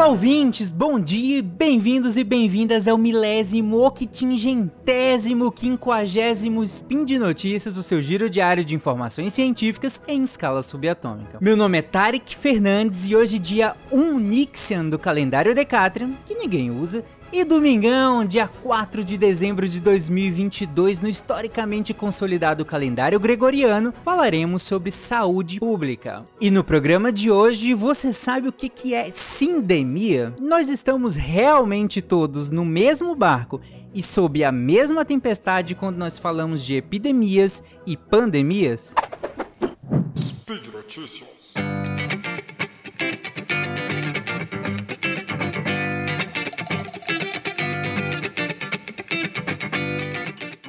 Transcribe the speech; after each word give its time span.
Olá, 0.00 0.08
ouvintes, 0.08 0.72
bom 0.72 0.98
dia, 0.98 1.42
bem-vindos 1.42 2.16
e 2.16 2.24
bem-vindas 2.24 2.88
ao 2.88 2.96
milésimo, 2.96 3.84
octingentésimo, 3.84 5.52
quinquagésimo 5.52 6.64
spin 6.64 7.04
de 7.04 7.18
notícias, 7.18 7.76
o 7.76 7.82
seu 7.82 8.00
giro 8.00 8.30
diário 8.30 8.64
de 8.64 8.74
informações 8.74 9.34
científicas 9.34 10.00
em 10.08 10.22
escala 10.22 10.62
subatômica. 10.62 11.36
Meu 11.38 11.54
nome 11.54 11.76
é 11.76 11.82
Tarek 11.82 12.34
Fernandes 12.34 13.06
e 13.06 13.14
hoje, 13.14 13.38
dia 13.38 13.76
1 13.92 14.18
Nixian 14.18 14.86
do 14.86 14.98
calendário 14.98 15.54
Decatrium, 15.54 16.16
que 16.24 16.34
ninguém 16.34 16.70
usa, 16.70 17.04
e 17.32 17.44
domingão, 17.44 18.24
dia 18.24 18.48
4 18.48 19.04
de 19.04 19.16
dezembro 19.16 19.68
de 19.68 19.80
2022, 19.80 21.00
no 21.00 21.08
historicamente 21.08 21.94
consolidado 21.94 22.64
calendário 22.64 23.20
gregoriano, 23.20 23.94
falaremos 24.04 24.62
sobre 24.62 24.90
saúde 24.90 25.60
pública. 25.60 26.24
E 26.40 26.50
no 26.50 26.64
programa 26.64 27.12
de 27.12 27.30
hoje, 27.30 27.72
você 27.72 28.12
sabe 28.12 28.48
o 28.48 28.52
que, 28.52 28.68
que 28.68 28.94
é 28.94 29.10
sindemia? 29.10 30.34
Nós 30.40 30.68
estamos 30.68 31.14
realmente 31.14 32.02
todos 32.02 32.50
no 32.50 32.64
mesmo 32.64 33.14
barco 33.14 33.60
e 33.94 34.02
sob 34.02 34.42
a 34.42 34.50
mesma 34.50 35.04
tempestade 35.04 35.74
quando 35.74 35.96
nós 35.96 36.18
falamos 36.18 36.64
de 36.64 36.74
epidemias 36.74 37.62
e 37.86 37.96
pandemias? 37.96 38.94
Speed 40.16 40.66
Notícias. 40.72 41.54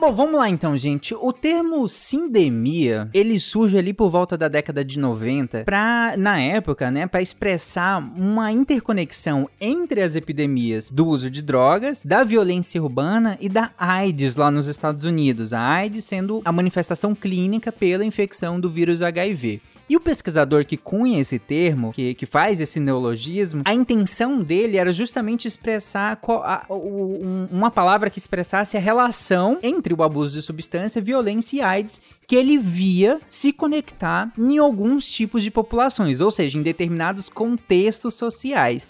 Bom, 0.02 0.12
vamos 0.12 0.40
lá 0.40 0.50
então, 0.50 0.76
gente. 0.76 1.14
O 1.14 1.32
termo 1.32 1.88
sindemia, 1.88 3.08
ele 3.14 3.40
surge 3.40 3.78
ali 3.78 3.94
por 3.94 4.10
volta 4.10 4.36
da 4.36 4.48
década 4.48 4.84
de 4.84 4.98
90, 4.98 5.64
para 5.64 6.16
na 6.18 6.42
época, 6.42 6.90
né, 6.90 7.06
para 7.06 7.22
expressar 7.22 8.04
uma 8.18 8.52
interconexão 8.52 9.48
entre 9.62 10.02
as 10.02 10.16
epidemias 10.16 10.90
do 10.90 11.06
uso 11.06 11.30
de 11.30 11.44
drogas, 11.44 12.02
da 12.04 12.24
violência 12.24 12.82
urbana 12.82 13.38
e 13.40 13.48
da 13.48 13.70
AIDS 13.78 14.36
lá 14.36 14.50
nos 14.50 14.66
Estados 14.66 15.06
Unidos. 15.06 15.54
A 15.54 15.62
AIDS 15.62 16.04
sendo 16.04 16.42
a 16.44 16.52
manifestação 16.52 17.14
clínica 17.14 17.72
pela 17.72 18.04
infecção 18.04 18.60
do 18.60 18.72
vírus 18.72 19.04
HIV. 19.04 19.62
E 19.92 19.98
o 19.98 20.00
pesquisador 20.00 20.66
que 20.66 20.78
cunha 20.78 21.20
esse 21.20 21.38
termo, 21.38 21.92
que, 21.92 22.14
que 22.14 22.26
faz 22.26 22.62
esse 22.62 22.80
neologismo, 22.80 23.62
a 23.66 23.74
intenção 23.74 24.42
dele 24.42 24.78
era 24.78 24.90
justamente 24.90 25.50
expressar 25.50 26.16
qual, 26.16 26.42
a, 26.44 26.64
o, 26.70 27.20
um, 27.22 27.48
uma 27.52 27.70
palavra 27.70 28.10
que 28.10 28.18
expressasse 28.18 28.78
a 28.78 28.80
relação 28.80 29.60
entre 29.62 29.91
entre 29.92 29.94
o 29.94 30.04
abuso 30.04 30.34
de 30.34 30.42
substância, 30.42 31.02
violência 31.02 31.58
e 31.58 31.62
AIDS, 31.62 32.02
que 32.26 32.36
ele 32.36 32.58
via 32.58 33.20
se 33.28 33.52
conectar 33.52 34.32
em 34.38 34.58
alguns 34.58 35.06
tipos 35.06 35.44
de 35.44 35.52
populações, 35.52 36.22
ou 36.22 36.32
seja, 36.32 36.58
em 36.58 36.64
determinados 36.64 37.28
contextos 37.28 38.14
sociais. 38.14 38.88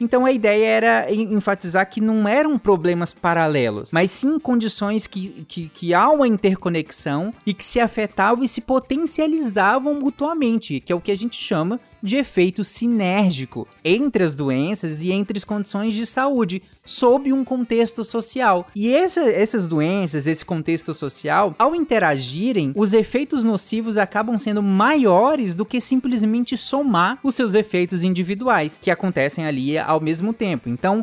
Então 0.00 0.26
a 0.26 0.32
ideia 0.32 0.66
era 0.66 1.12
enfatizar 1.14 1.88
que 1.88 2.00
não 2.00 2.28
eram 2.28 2.58
problemas 2.58 3.12
paralelos, 3.12 3.92
mas 3.92 4.10
sim 4.10 4.38
condições 4.40 5.06
que, 5.06 5.44
que, 5.48 5.68
que 5.68 5.94
há 5.94 6.10
uma 6.10 6.26
interconexão 6.26 7.32
e 7.46 7.54
que 7.54 7.64
se 7.64 7.78
afetavam 7.78 8.42
e 8.42 8.48
se 8.48 8.60
potencializavam 8.60 9.94
mutuamente, 9.94 10.80
que 10.80 10.92
é 10.92 10.96
o 10.96 11.00
que 11.00 11.12
a 11.12 11.16
gente 11.16 11.40
chama 11.40 11.78
de 12.04 12.16
efeito 12.16 12.62
sinérgico 12.62 13.66
entre 13.82 14.22
as 14.22 14.36
doenças 14.36 15.02
e 15.02 15.10
entre 15.10 15.38
as 15.38 15.44
condições 15.44 15.94
de 15.94 16.04
saúde, 16.04 16.62
sob 16.84 17.32
um 17.32 17.42
contexto 17.42 18.04
social. 18.04 18.66
E 18.76 18.92
essa, 18.92 19.22
essas 19.22 19.66
doenças, 19.66 20.26
esse 20.26 20.44
contexto 20.44 20.92
social, 20.92 21.54
ao 21.58 21.74
interagirem, 21.74 22.72
os 22.76 22.92
efeitos 22.92 23.42
nocivos 23.42 23.96
acabam 23.96 24.36
sendo 24.36 24.62
maiores 24.62 25.54
do 25.54 25.64
que 25.64 25.80
simplesmente 25.80 26.58
somar 26.58 27.18
os 27.22 27.34
seus 27.34 27.54
efeitos 27.54 28.02
individuais, 28.02 28.78
que 28.80 28.90
acontecem 28.90 29.46
ali 29.46 29.78
ao 29.78 30.00
mesmo 30.00 30.34
tempo. 30.34 30.68
Então, 30.68 31.02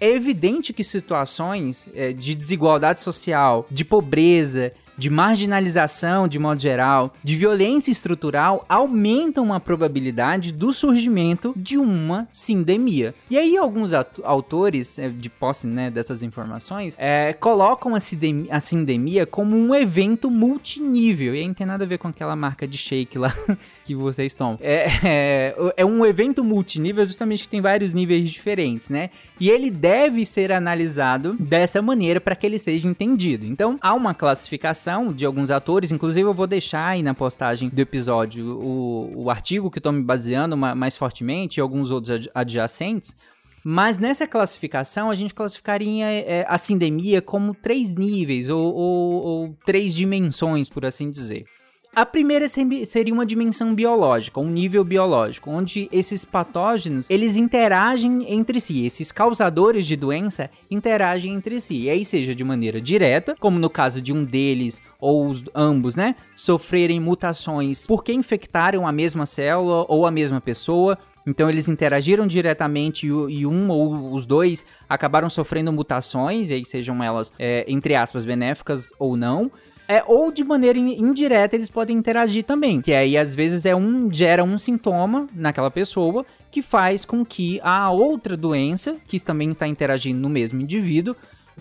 é 0.00 0.08
evidente 0.08 0.72
que 0.72 0.82
situações 0.82 1.88
é, 1.94 2.12
de 2.12 2.34
desigualdade 2.34 3.02
social, 3.02 3.66
de 3.70 3.84
pobreza, 3.84 4.72
de 5.00 5.08
marginalização 5.08 6.28
de 6.28 6.38
modo 6.38 6.60
geral, 6.60 7.14
de 7.24 7.34
violência 7.34 7.90
estrutural, 7.90 8.66
aumentam 8.68 9.50
a 9.50 9.58
probabilidade 9.58 10.52
do 10.52 10.74
surgimento 10.74 11.54
de 11.56 11.78
uma 11.78 12.28
sindemia. 12.30 13.14
E 13.30 13.38
aí 13.38 13.56
alguns 13.56 13.94
autores, 13.94 14.98
é, 14.98 15.08
de 15.08 15.30
posse 15.30 15.66
né, 15.66 15.90
dessas 15.90 16.22
informações, 16.22 16.96
é, 16.98 17.32
colocam 17.32 17.94
a, 17.94 18.00
sindemia, 18.00 18.54
a 18.54 18.60
sindemia 18.60 19.24
como 19.24 19.56
um 19.56 19.74
evento 19.74 20.30
multinível. 20.30 21.34
E 21.34 21.38
aí 21.38 21.46
não 21.46 21.54
tem 21.54 21.66
nada 21.66 21.84
a 21.84 21.86
ver 21.86 21.96
com 21.96 22.08
aquela 22.08 22.36
marca 22.36 22.68
de 22.68 22.76
shake 22.76 23.16
lá 23.16 23.34
que 23.86 23.94
vocês 23.94 24.34
tomam. 24.34 24.58
É, 24.60 24.86
é, 25.02 25.54
é 25.78 25.84
um 25.84 26.04
evento 26.04 26.44
multinível 26.44 27.06
justamente 27.06 27.44
que 27.44 27.48
tem 27.48 27.62
vários 27.62 27.94
níveis 27.94 28.30
diferentes, 28.30 28.90
né? 28.90 29.08
E 29.40 29.48
ele 29.48 29.70
deve 29.70 30.26
ser 30.26 30.52
analisado 30.52 31.36
dessa 31.40 31.80
maneira 31.80 32.20
para 32.20 32.36
que 32.36 32.44
ele 32.44 32.58
seja 32.58 32.86
entendido. 32.86 33.46
Então, 33.46 33.78
há 33.80 33.94
uma 33.94 34.12
classificação 34.12 34.89
de 35.14 35.24
alguns 35.24 35.50
atores, 35.50 35.92
inclusive 35.92 36.28
eu 36.28 36.34
vou 36.34 36.46
deixar 36.46 36.88
aí 36.88 37.02
na 37.02 37.14
postagem 37.14 37.68
do 37.68 37.80
episódio 37.80 38.58
o, 38.58 39.24
o 39.24 39.30
artigo 39.30 39.70
que 39.70 39.78
eu 39.78 39.82
tô 39.82 39.92
me 39.92 40.02
baseando 40.02 40.56
mais 40.56 40.96
fortemente 40.96 41.58
e 41.58 41.60
alguns 41.60 41.90
outros 41.90 42.28
adjacentes. 42.34 43.14
Mas 43.62 43.98
nessa 43.98 44.26
classificação, 44.26 45.10
a 45.10 45.14
gente 45.14 45.34
classificaria 45.34 46.06
é, 46.06 46.46
a 46.48 46.56
sindemia 46.56 47.20
como 47.20 47.54
três 47.54 47.92
níveis 47.92 48.48
ou, 48.48 48.74
ou, 48.74 49.12
ou 49.22 49.56
três 49.66 49.94
dimensões, 49.94 50.68
por 50.68 50.84
assim 50.86 51.10
dizer. 51.10 51.44
A 51.92 52.06
primeira 52.06 52.46
seria 52.48 53.12
uma 53.12 53.26
dimensão 53.26 53.74
biológica, 53.74 54.38
um 54.38 54.48
nível 54.48 54.84
biológico, 54.84 55.50
onde 55.50 55.88
esses 55.90 56.24
patógenos, 56.24 57.10
eles 57.10 57.34
interagem 57.34 58.32
entre 58.32 58.60
si, 58.60 58.86
esses 58.86 59.10
causadores 59.10 59.84
de 59.84 59.96
doença 59.96 60.48
interagem 60.70 61.34
entre 61.34 61.60
si, 61.60 61.82
e 61.82 61.90
aí 61.90 62.04
seja 62.04 62.32
de 62.32 62.44
maneira 62.44 62.80
direta, 62.80 63.34
como 63.40 63.58
no 63.58 63.68
caso 63.68 64.00
de 64.00 64.12
um 64.12 64.22
deles 64.22 64.80
ou 65.00 65.26
os, 65.26 65.42
ambos, 65.52 65.96
né, 65.96 66.14
sofrerem 66.36 67.00
mutações 67.00 67.86
porque 67.86 68.12
infectaram 68.12 68.86
a 68.86 68.92
mesma 68.92 69.26
célula 69.26 69.84
ou 69.88 70.06
a 70.06 70.12
mesma 70.12 70.40
pessoa, 70.40 70.96
então 71.26 71.50
eles 71.50 71.68
interagiram 71.68 72.24
diretamente 72.24 73.08
e, 73.08 73.44
um 73.44 73.68
ou 73.68 74.14
os 74.14 74.24
dois 74.24 74.64
acabaram 74.88 75.28
sofrendo 75.28 75.72
mutações, 75.72 76.50
e 76.50 76.54
aí 76.54 76.64
sejam 76.64 77.02
elas, 77.02 77.32
é, 77.36 77.64
entre 77.66 77.96
aspas, 77.96 78.24
benéficas 78.24 78.90
ou 78.96 79.16
não. 79.16 79.50
É, 79.90 80.04
ou 80.06 80.30
de 80.30 80.44
maneira 80.44 80.78
indireta 80.78 81.56
eles 81.56 81.68
podem 81.68 81.96
interagir 81.96 82.44
também, 82.44 82.80
que 82.80 82.92
aí 82.92 83.18
às 83.18 83.34
vezes 83.34 83.66
é 83.66 83.74
um 83.74 84.08
gera 84.08 84.44
um 84.44 84.56
sintoma 84.56 85.26
naquela 85.34 85.68
pessoa 85.68 86.24
que 86.48 86.62
faz 86.62 87.04
com 87.04 87.24
que 87.24 87.60
a 87.60 87.90
outra 87.90 88.36
doença, 88.36 88.94
que 89.08 89.18
também 89.18 89.50
está 89.50 89.66
interagindo 89.66 90.20
no 90.20 90.28
mesmo 90.28 90.60
indivíduo, 90.60 91.16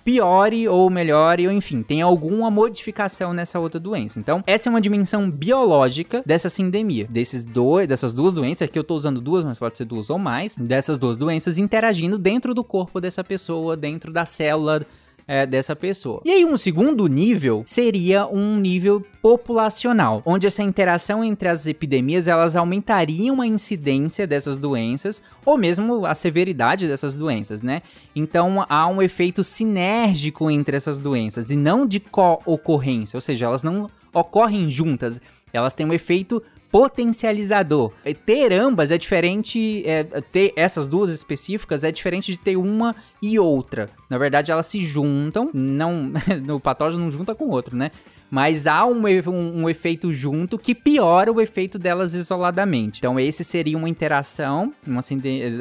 piore 0.06 0.68
ou 0.68 0.92
melhore, 0.92 1.48
ou 1.48 1.52
enfim, 1.52 1.82
tem 1.82 2.04
alguma 2.04 2.52
modificação 2.52 3.34
nessa 3.34 3.60
outra 3.60 3.80
doença. 3.80 4.20
Então, 4.20 4.44
essa 4.46 4.70
é 4.70 4.72
uma 4.72 4.80
dimensão 4.80 5.28
biológica 5.28 6.22
dessa 6.24 6.50
sindemia, 6.50 7.08
desses 7.10 7.44
dois, 7.44 7.88
dessas 7.88 8.14
duas 8.14 8.32
doenças, 8.32 8.62
aqui 8.62 8.78
eu 8.78 8.84
tô 8.84 8.94
usando 8.94 9.20
duas, 9.20 9.44
mas 9.44 9.58
pode 9.58 9.76
ser 9.76 9.86
duas 9.86 10.08
ou 10.12 10.20
mais, 10.20 10.56
dessas 10.56 11.00
duas 11.00 11.18
doenças 11.18 11.58
interagindo 11.58 12.16
dentro 12.16 12.54
do 12.54 12.64
corpo 12.64 13.02
dessa 13.02 13.24
pessoa, 13.24 13.76
dentro 13.76 14.12
da 14.12 14.24
célula 14.24 14.86
é, 15.30 15.46
dessa 15.46 15.76
pessoa. 15.76 16.24
E 16.26 16.32
aí, 16.32 16.44
um 16.44 16.58
segundo 16.58 17.06
nível 17.06 17.62
seria 17.64 18.26
um 18.26 18.58
nível 18.58 19.06
populacional, 19.22 20.24
onde 20.26 20.48
essa 20.48 20.64
interação 20.64 21.24
entre 21.24 21.48
as 21.48 21.68
epidemias 21.68 22.28
elas 22.28 22.56
aumentariam 22.56 23.40
a 23.40 23.46
incidência 23.46 24.26
dessas 24.26 24.58
doenças 24.58 25.22
ou 25.46 25.56
mesmo 25.56 26.04
a 26.04 26.16
severidade 26.16 26.88
dessas 26.88 27.14
doenças, 27.14 27.62
né? 27.62 27.84
Então 28.16 28.66
há 28.68 28.88
um 28.88 29.04
efeito 29.04 29.44
sinérgico 29.44 30.50
entre 30.50 30.76
essas 30.76 30.98
doenças 30.98 31.52
e 31.52 31.56
não 31.56 31.86
de 31.86 32.00
co-ocorrência, 32.00 33.16
ou 33.16 33.22
seja, 33.22 33.46
elas 33.46 33.62
não 33.62 33.88
ocorrem 34.12 34.72
juntas, 34.72 35.22
elas 35.54 35.76
têm 35.76 35.86
um 35.86 35.94
efeito 35.94 36.42
potencializador. 36.72 37.92
Ter 38.26 38.54
ambas 38.54 38.92
é 38.92 38.98
diferente, 38.98 39.84
é, 39.86 40.04
ter 40.04 40.54
essas 40.56 40.88
duas 40.88 41.10
específicas 41.10 41.84
é 41.84 41.92
diferente 41.92 42.32
de 42.32 42.38
ter 42.38 42.58
uma 42.58 42.96
e 43.22 43.38
outra. 43.38 43.90
Na 44.10 44.18
verdade, 44.18 44.52
elas 44.52 44.66
se 44.66 44.80
juntam, 44.82 45.50
não, 45.54 46.12
no 46.46 46.60
patógeno 46.60 47.04
não 47.04 47.12
junta 47.12 47.36
com 47.36 47.46
o 47.46 47.52
outro, 47.52 47.76
né? 47.76 47.92
Mas 48.32 48.68
há 48.68 48.86
um, 48.86 49.08
um, 49.08 49.62
um, 49.62 49.70
efeito 49.70 50.14
junto 50.14 50.60
que 50.60 50.76
piora 50.76 51.32
o 51.32 51.42
efeito 51.42 51.80
delas 51.80 52.14
isoladamente. 52.14 53.00
Então, 53.00 53.20
esse 53.20 53.44
seria 53.44 53.76
uma 53.76 53.90
interação, 53.90 54.72
uma, 54.86 55.02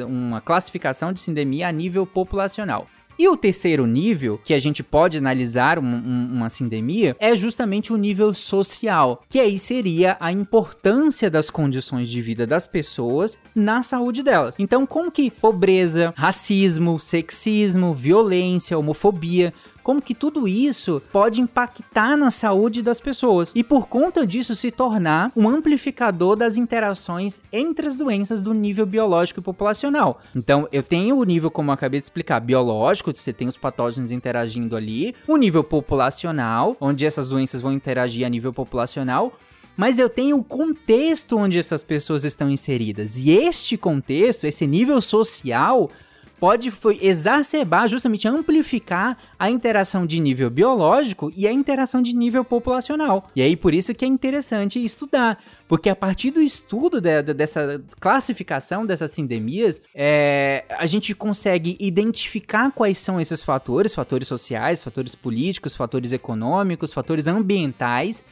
uma 0.07 0.41
classificação 0.41 1.11
de 1.11 1.19
sindemia 1.19 1.67
a 1.67 1.71
nível 1.71 2.05
populacional. 2.05 2.85
E 3.19 3.27
o 3.27 3.35
terceiro 3.35 3.85
nível, 3.85 4.39
que 4.41 4.53
a 4.53 4.59
gente 4.59 4.81
pode 4.81 5.17
analisar 5.17 5.77
um, 5.77 5.83
um, 5.83 6.29
uma 6.35 6.49
sindemia, 6.49 7.17
é 7.19 7.35
justamente 7.35 7.91
o 7.91 7.97
nível 7.97 8.33
social, 8.33 9.21
que 9.27 9.41
aí 9.41 9.59
seria 9.59 10.15
a 10.21 10.31
importância 10.31 11.29
das 11.29 11.49
condições 11.49 12.09
de 12.09 12.21
vida 12.21 12.47
das 12.47 12.65
pessoas 12.65 13.37
na 13.53 13.83
saúde 13.83 14.23
delas. 14.23 14.55
Então, 14.57 14.85
como 14.85 15.11
que 15.11 15.29
pobreza, 15.29 16.13
racismo, 16.15 16.97
sexismo, 16.97 17.93
violência, 17.93 18.79
homofobia, 18.79 19.53
como 19.83 20.01
que 20.01 20.13
tudo 20.13 20.47
isso 20.47 21.01
pode 21.11 21.41
impactar 21.41 22.15
na 22.17 22.31
saúde 22.31 22.81
das 22.81 22.99
pessoas 22.99 23.51
e 23.55 23.63
por 23.63 23.87
conta 23.87 24.25
disso 24.25 24.55
se 24.55 24.71
tornar 24.71 25.31
um 25.35 25.47
amplificador 25.47 26.35
das 26.35 26.57
interações 26.57 27.41
entre 27.51 27.87
as 27.87 27.95
doenças 27.95 28.41
do 28.41 28.53
nível 28.53 28.85
biológico 28.85 29.39
e 29.39 29.43
populacional. 29.43 30.21
Então, 30.35 30.67
eu 30.71 30.83
tenho 30.83 31.17
o 31.17 31.23
nível, 31.23 31.51
como 31.51 31.71
eu 31.71 31.73
acabei 31.73 31.99
de 31.99 32.05
explicar, 32.05 32.39
biológico, 32.39 33.13
você 33.13 33.33
tem 33.33 33.47
os 33.47 33.57
patógenos 33.57 34.11
interagindo 34.11 34.75
ali, 34.75 35.15
o 35.27 35.37
nível 35.37 35.63
populacional, 35.63 36.75
onde 36.79 37.05
essas 37.05 37.27
doenças 37.27 37.61
vão 37.61 37.71
interagir 37.71 38.25
a 38.25 38.29
nível 38.29 38.53
populacional, 38.53 39.33
mas 39.79 39.97
eu 39.97 40.09
tenho 40.09 40.37
o 40.37 40.43
contexto 40.43 41.37
onde 41.37 41.57
essas 41.57 41.85
pessoas 41.85 42.25
estão 42.25 42.49
inseridas. 42.49 43.17
E 43.19 43.31
este 43.31 43.77
contexto, 43.77 44.45
esse 44.45 44.67
nível 44.67 44.99
social, 44.99 45.89
pode 46.39 46.71
foi 46.71 46.99
exacerbar, 47.01 47.87
justamente 47.87 48.27
amplificar 48.27 49.17
a 49.37 49.49
interação 49.49 50.05
de 50.05 50.19
nível 50.19 50.49
biológico 50.49 51.31
e 51.35 51.47
a 51.47 51.51
interação 51.51 52.01
de 52.01 52.15
nível 52.15 52.43
populacional. 52.43 53.29
E 53.35 53.41
aí 53.41 53.55
por 53.55 53.73
isso 53.73 53.93
que 53.93 54.05
é 54.05 54.07
interessante 54.07 54.83
estudar, 54.83 55.41
porque 55.67 55.89
a 55.89 55.95
partir 55.95 56.31
do 56.31 56.41
estudo 56.41 57.01
de, 57.01 57.21
de, 57.21 57.33
dessa 57.33 57.81
classificação 57.99 58.85
dessas 58.85 59.11
sindemias, 59.11 59.81
é, 59.93 60.65
a 60.77 60.85
gente 60.85 61.13
consegue 61.13 61.77
identificar 61.79 62.71
quais 62.71 62.97
são 62.97 63.19
esses 63.19 63.43
fatores, 63.43 63.93
fatores 63.93 64.27
sociais, 64.27 64.83
fatores 64.83 65.15
políticos, 65.15 65.75
fatores 65.75 66.11
econômicos, 66.11 66.93
fatores 66.93 67.27
ambientais 67.27 68.23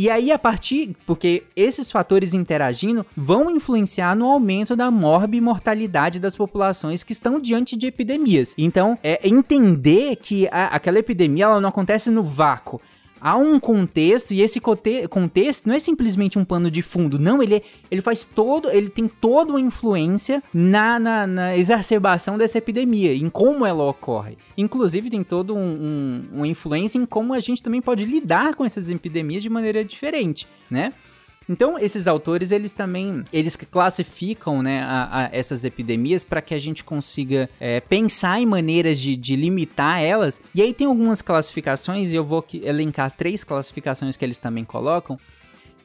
e 0.00 0.08
aí, 0.08 0.30
a 0.30 0.38
partir. 0.38 0.94
Porque 1.04 1.42
esses 1.56 1.90
fatores 1.90 2.32
interagindo 2.32 3.04
vão 3.16 3.50
influenciar 3.50 4.14
no 4.14 4.26
aumento 4.26 4.76
da 4.76 4.92
morbimortalidade 4.92 6.20
das 6.20 6.36
populações 6.36 7.02
que 7.02 7.10
estão 7.10 7.40
diante 7.40 7.76
de 7.76 7.88
epidemias. 7.88 8.54
Então, 8.56 8.96
é 9.02 9.26
entender 9.28 10.14
que 10.14 10.46
a, 10.52 10.66
aquela 10.66 11.00
epidemia 11.00 11.46
ela 11.46 11.60
não 11.60 11.70
acontece 11.70 12.10
no 12.10 12.22
vácuo 12.22 12.80
há 13.20 13.36
um 13.36 13.58
contexto 13.58 14.32
e 14.32 14.40
esse 14.40 14.60
contexto 14.60 15.66
não 15.66 15.74
é 15.74 15.80
simplesmente 15.80 16.38
um 16.38 16.44
pano 16.44 16.70
de 16.70 16.82
fundo, 16.82 17.18
não, 17.18 17.42
ele, 17.42 17.62
ele 17.90 18.02
faz 18.02 18.24
todo, 18.24 18.70
ele 18.70 18.88
tem 18.88 19.08
toda 19.08 19.52
uma 19.52 19.60
influência 19.60 20.42
na, 20.52 20.98
na, 20.98 21.26
na 21.26 21.56
exacerbação 21.56 22.38
dessa 22.38 22.58
epidemia, 22.58 23.14
em 23.14 23.28
como 23.28 23.64
ela 23.64 23.84
ocorre. 23.84 24.36
Inclusive 24.56 25.10
tem 25.10 25.22
toda 25.22 25.52
um, 25.52 25.58
um, 25.58 26.22
uma 26.32 26.48
influência 26.48 26.98
em 26.98 27.06
como 27.06 27.34
a 27.34 27.40
gente 27.40 27.62
também 27.62 27.80
pode 27.80 28.04
lidar 28.04 28.54
com 28.54 28.64
essas 28.64 28.90
epidemias 28.90 29.42
de 29.42 29.48
maneira 29.48 29.84
diferente, 29.84 30.46
né? 30.70 30.92
Então, 31.48 31.78
esses 31.78 32.06
autores, 32.06 32.52
eles 32.52 32.72
também, 32.72 33.24
eles 33.32 33.56
classificam, 33.56 34.62
né, 34.62 34.82
a, 34.82 35.08
a 35.20 35.28
essas 35.32 35.64
epidemias 35.64 36.22
para 36.22 36.42
que 36.42 36.54
a 36.54 36.58
gente 36.58 36.84
consiga 36.84 37.48
é, 37.58 37.80
pensar 37.80 38.38
em 38.40 38.46
maneiras 38.46 39.00
de, 39.00 39.16
de, 39.16 39.34
limitar 39.34 40.02
elas. 40.02 40.42
E 40.54 40.60
aí 40.60 40.74
tem 40.74 40.86
algumas 40.86 41.22
classificações, 41.22 42.12
e 42.12 42.16
eu 42.16 42.24
vou 42.24 42.44
elencar 42.62 43.10
três 43.10 43.44
classificações 43.44 44.16
que 44.16 44.24
eles 44.24 44.38
também 44.38 44.64
colocam, 44.64 45.18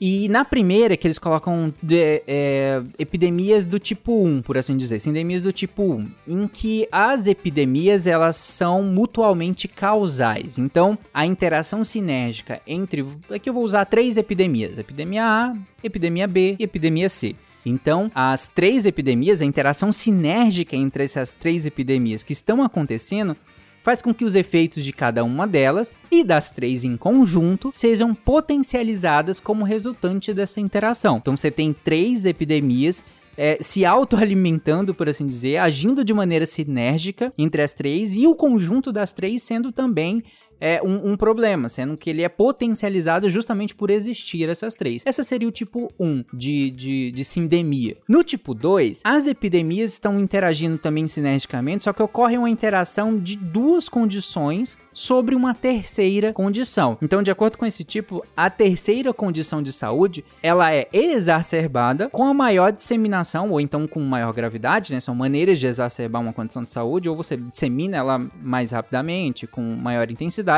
e 0.05 0.27
na 0.27 0.43
primeira, 0.43 0.97
que 0.97 1.07
eles 1.07 1.17
colocam 1.17 1.73
de, 1.81 2.21
é, 2.27 2.83
epidemias 2.99 3.65
do 3.65 3.79
tipo 3.79 4.21
1, 4.25 4.41
por 4.41 4.57
assim 4.57 4.75
dizer, 4.75 4.99
sindemias 4.99 5.41
do 5.41 5.53
tipo 5.53 5.81
1, 5.81 6.11
em 6.27 6.45
que 6.45 6.85
as 6.91 7.25
epidemias 7.25 8.05
elas 8.05 8.35
são 8.35 8.83
mutualmente 8.83 9.65
causais. 9.65 10.57
Então, 10.57 10.97
a 11.13 11.25
interação 11.25 11.85
sinérgica 11.85 12.59
entre. 12.67 13.05
Aqui 13.33 13.49
eu 13.49 13.53
vou 13.53 13.63
usar 13.63 13.85
três 13.85 14.17
epidemias: 14.17 14.77
epidemia 14.77 15.23
A, 15.23 15.55
epidemia 15.81 16.27
B 16.27 16.57
e 16.59 16.63
epidemia 16.65 17.07
C. 17.07 17.33
Então, 17.65 18.11
as 18.13 18.45
três 18.45 18.85
epidemias, 18.85 19.41
a 19.41 19.45
interação 19.45 19.93
sinérgica 19.93 20.75
entre 20.75 21.05
essas 21.05 21.31
três 21.31 21.65
epidemias 21.65 22.23
que 22.23 22.33
estão 22.33 22.61
acontecendo, 22.61 23.37
faz 23.83 24.01
com 24.01 24.13
que 24.13 24.25
os 24.25 24.33
efeitos 24.33 24.83
de 24.83 24.93
cada 24.93 25.23
uma 25.23 25.45
delas 25.45 25.93
e 26.09 26.23
das 26.23 26.49
três 26.49 26.83
em 26.83 26.95
conjunto 26.95 27.69
sejam 27.73 28.15
potencializadas 28.15 29.39
como 29.39 29.65
resultante 29.65 30.33
dessa 30.33 30.59
interação. 30.59 31.17
Então 31.17 31.35
você 31.35 31.51
tem 31.51 31.73
três 31.73 32.25
epidemias 32.25 33.03
é, 33.37 33.57
se 33.59 33.83
autoalimentando, 33.85 34.93
por 34.93 35.09
assim 35.09 35.27
dizer, 35.27 35.57
agindo 35.57 36.03
de 36.03 36.13
maneira 36.13 36.45
sinérgica 36.45 37.31
entre 37.37 37.61
as 37.61 37.73
três 37.73 38.15
e 38.15 38.27
o 38.27 38.35
conjunto 38.35 38.91
das 38.91 39.11
três 39.11 39.41
sendo 39.41 39.71
também 39.71 40.23
é 40.63 40.81
um, 40.81 41.11
um, 41.11 41.17
problema, 41.17 41.67
sendo 41.67 41.97
que 41.97 42.09
ele 42.09 42.21
é 42.21 42.29
potencializado 42.29 43.29
justamente 43.29 43.75
por 43.75 43.89
existir 43.89 44.47
essas 44.47 44.75
três. 44.75 45.03
Essa 45.05 45.21
seria 45.21 45.47
o 45.47 45.51
tipo 45.51 45.91
1 45.99 46.23
de, 46.33 46.71
de, 46.71 47.11
de 47.11 47.25
sindemia. 47.25 47.97
No 48.07 48.23
tipo 48.23 48.53
2, 48.53 49.01
as 49.03 49.27
epidemias 49.27 49.91
estão 49.91 50.17
interagindo 50.17 50.77
também 50.77 51.05
sinergicamente, 51.05 51.83
só 51.83 51.91
que 51.91 52.01
ocorre 52.01 52.37
uma 52.37 52.49
interação 52.49 53.19
de 53.19 53.35
duas 53.35 53.89
condições 53.89 54.77
sobre 54.93 55.35
uma 55.35 55.53
terceira 55.53 56.31
condição. 56.31 56.97
Então, 57.01 57.23
de 57.23 57.31
acordo 57.31 57.57
com 57.57 57.65
esse 57.65 57.83
tipo, 57.83 58.23
a 58.37 58.49
terceira 58.49 59.13
condição 59.13 59.61
de 59.61 59.73
saúde, 59.73 60.23
ela 60.41 60.71
é 60.71 60.87
exacerbada 60.93 62.09
com 62.09 62.23
a 62.23 62.33
maior 62.33 62.71
disseminação 62.71 63.49
ou 63.51 63.59
então 63.59 63.87
com 63.87 63.99
maior 63.99 64.31
gravidade, 64.31 64.93
né? 64.93 64.99
São 64.99 65.15
maneiras 65.15 65.59
de 65.59 65.67
exacerbar 65.67 66.21
uma 66.21 66.31
condição 66.31 66.63
de 66.63 66.71
saúde, 66.71 67.09
ou 67.09 67.15
você 67.15 67.35
dissemina 67.35 67.97
ela 67.97 68.21
mais 68.45 68.71
rapidamente, 68.71 69.47
com 69.47 69.61
maior 69.75 70.09
intensidade, 70.09 70.52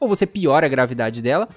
ou 0.00 0.08
você 0.08 0.26
piora 0.26 0.66
a 0.66 0.68
gravidade 0.68 1.22
dela, 1.22 1.48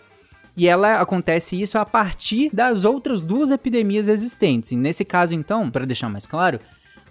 e 0.56 0.68
ela 0.68 1.00
acontece 1.00 1.60
isso 1.60 1.78
a 1.78 1.86
partir 1.86 2.50
das 2.54 2.84
outras 2.84 3.22
duas 3.22 3.52
epidemias 3.52 4.08
existentes. 4.08 4.72
E 4.72 4.76
nesse 4.76 5.06
caso, 5.06 5.34
então, 5.34 5.70
para 5.70 5.86
deixar 5.86 6.10
mais 6.10 6.26
claro, 6.26 6.60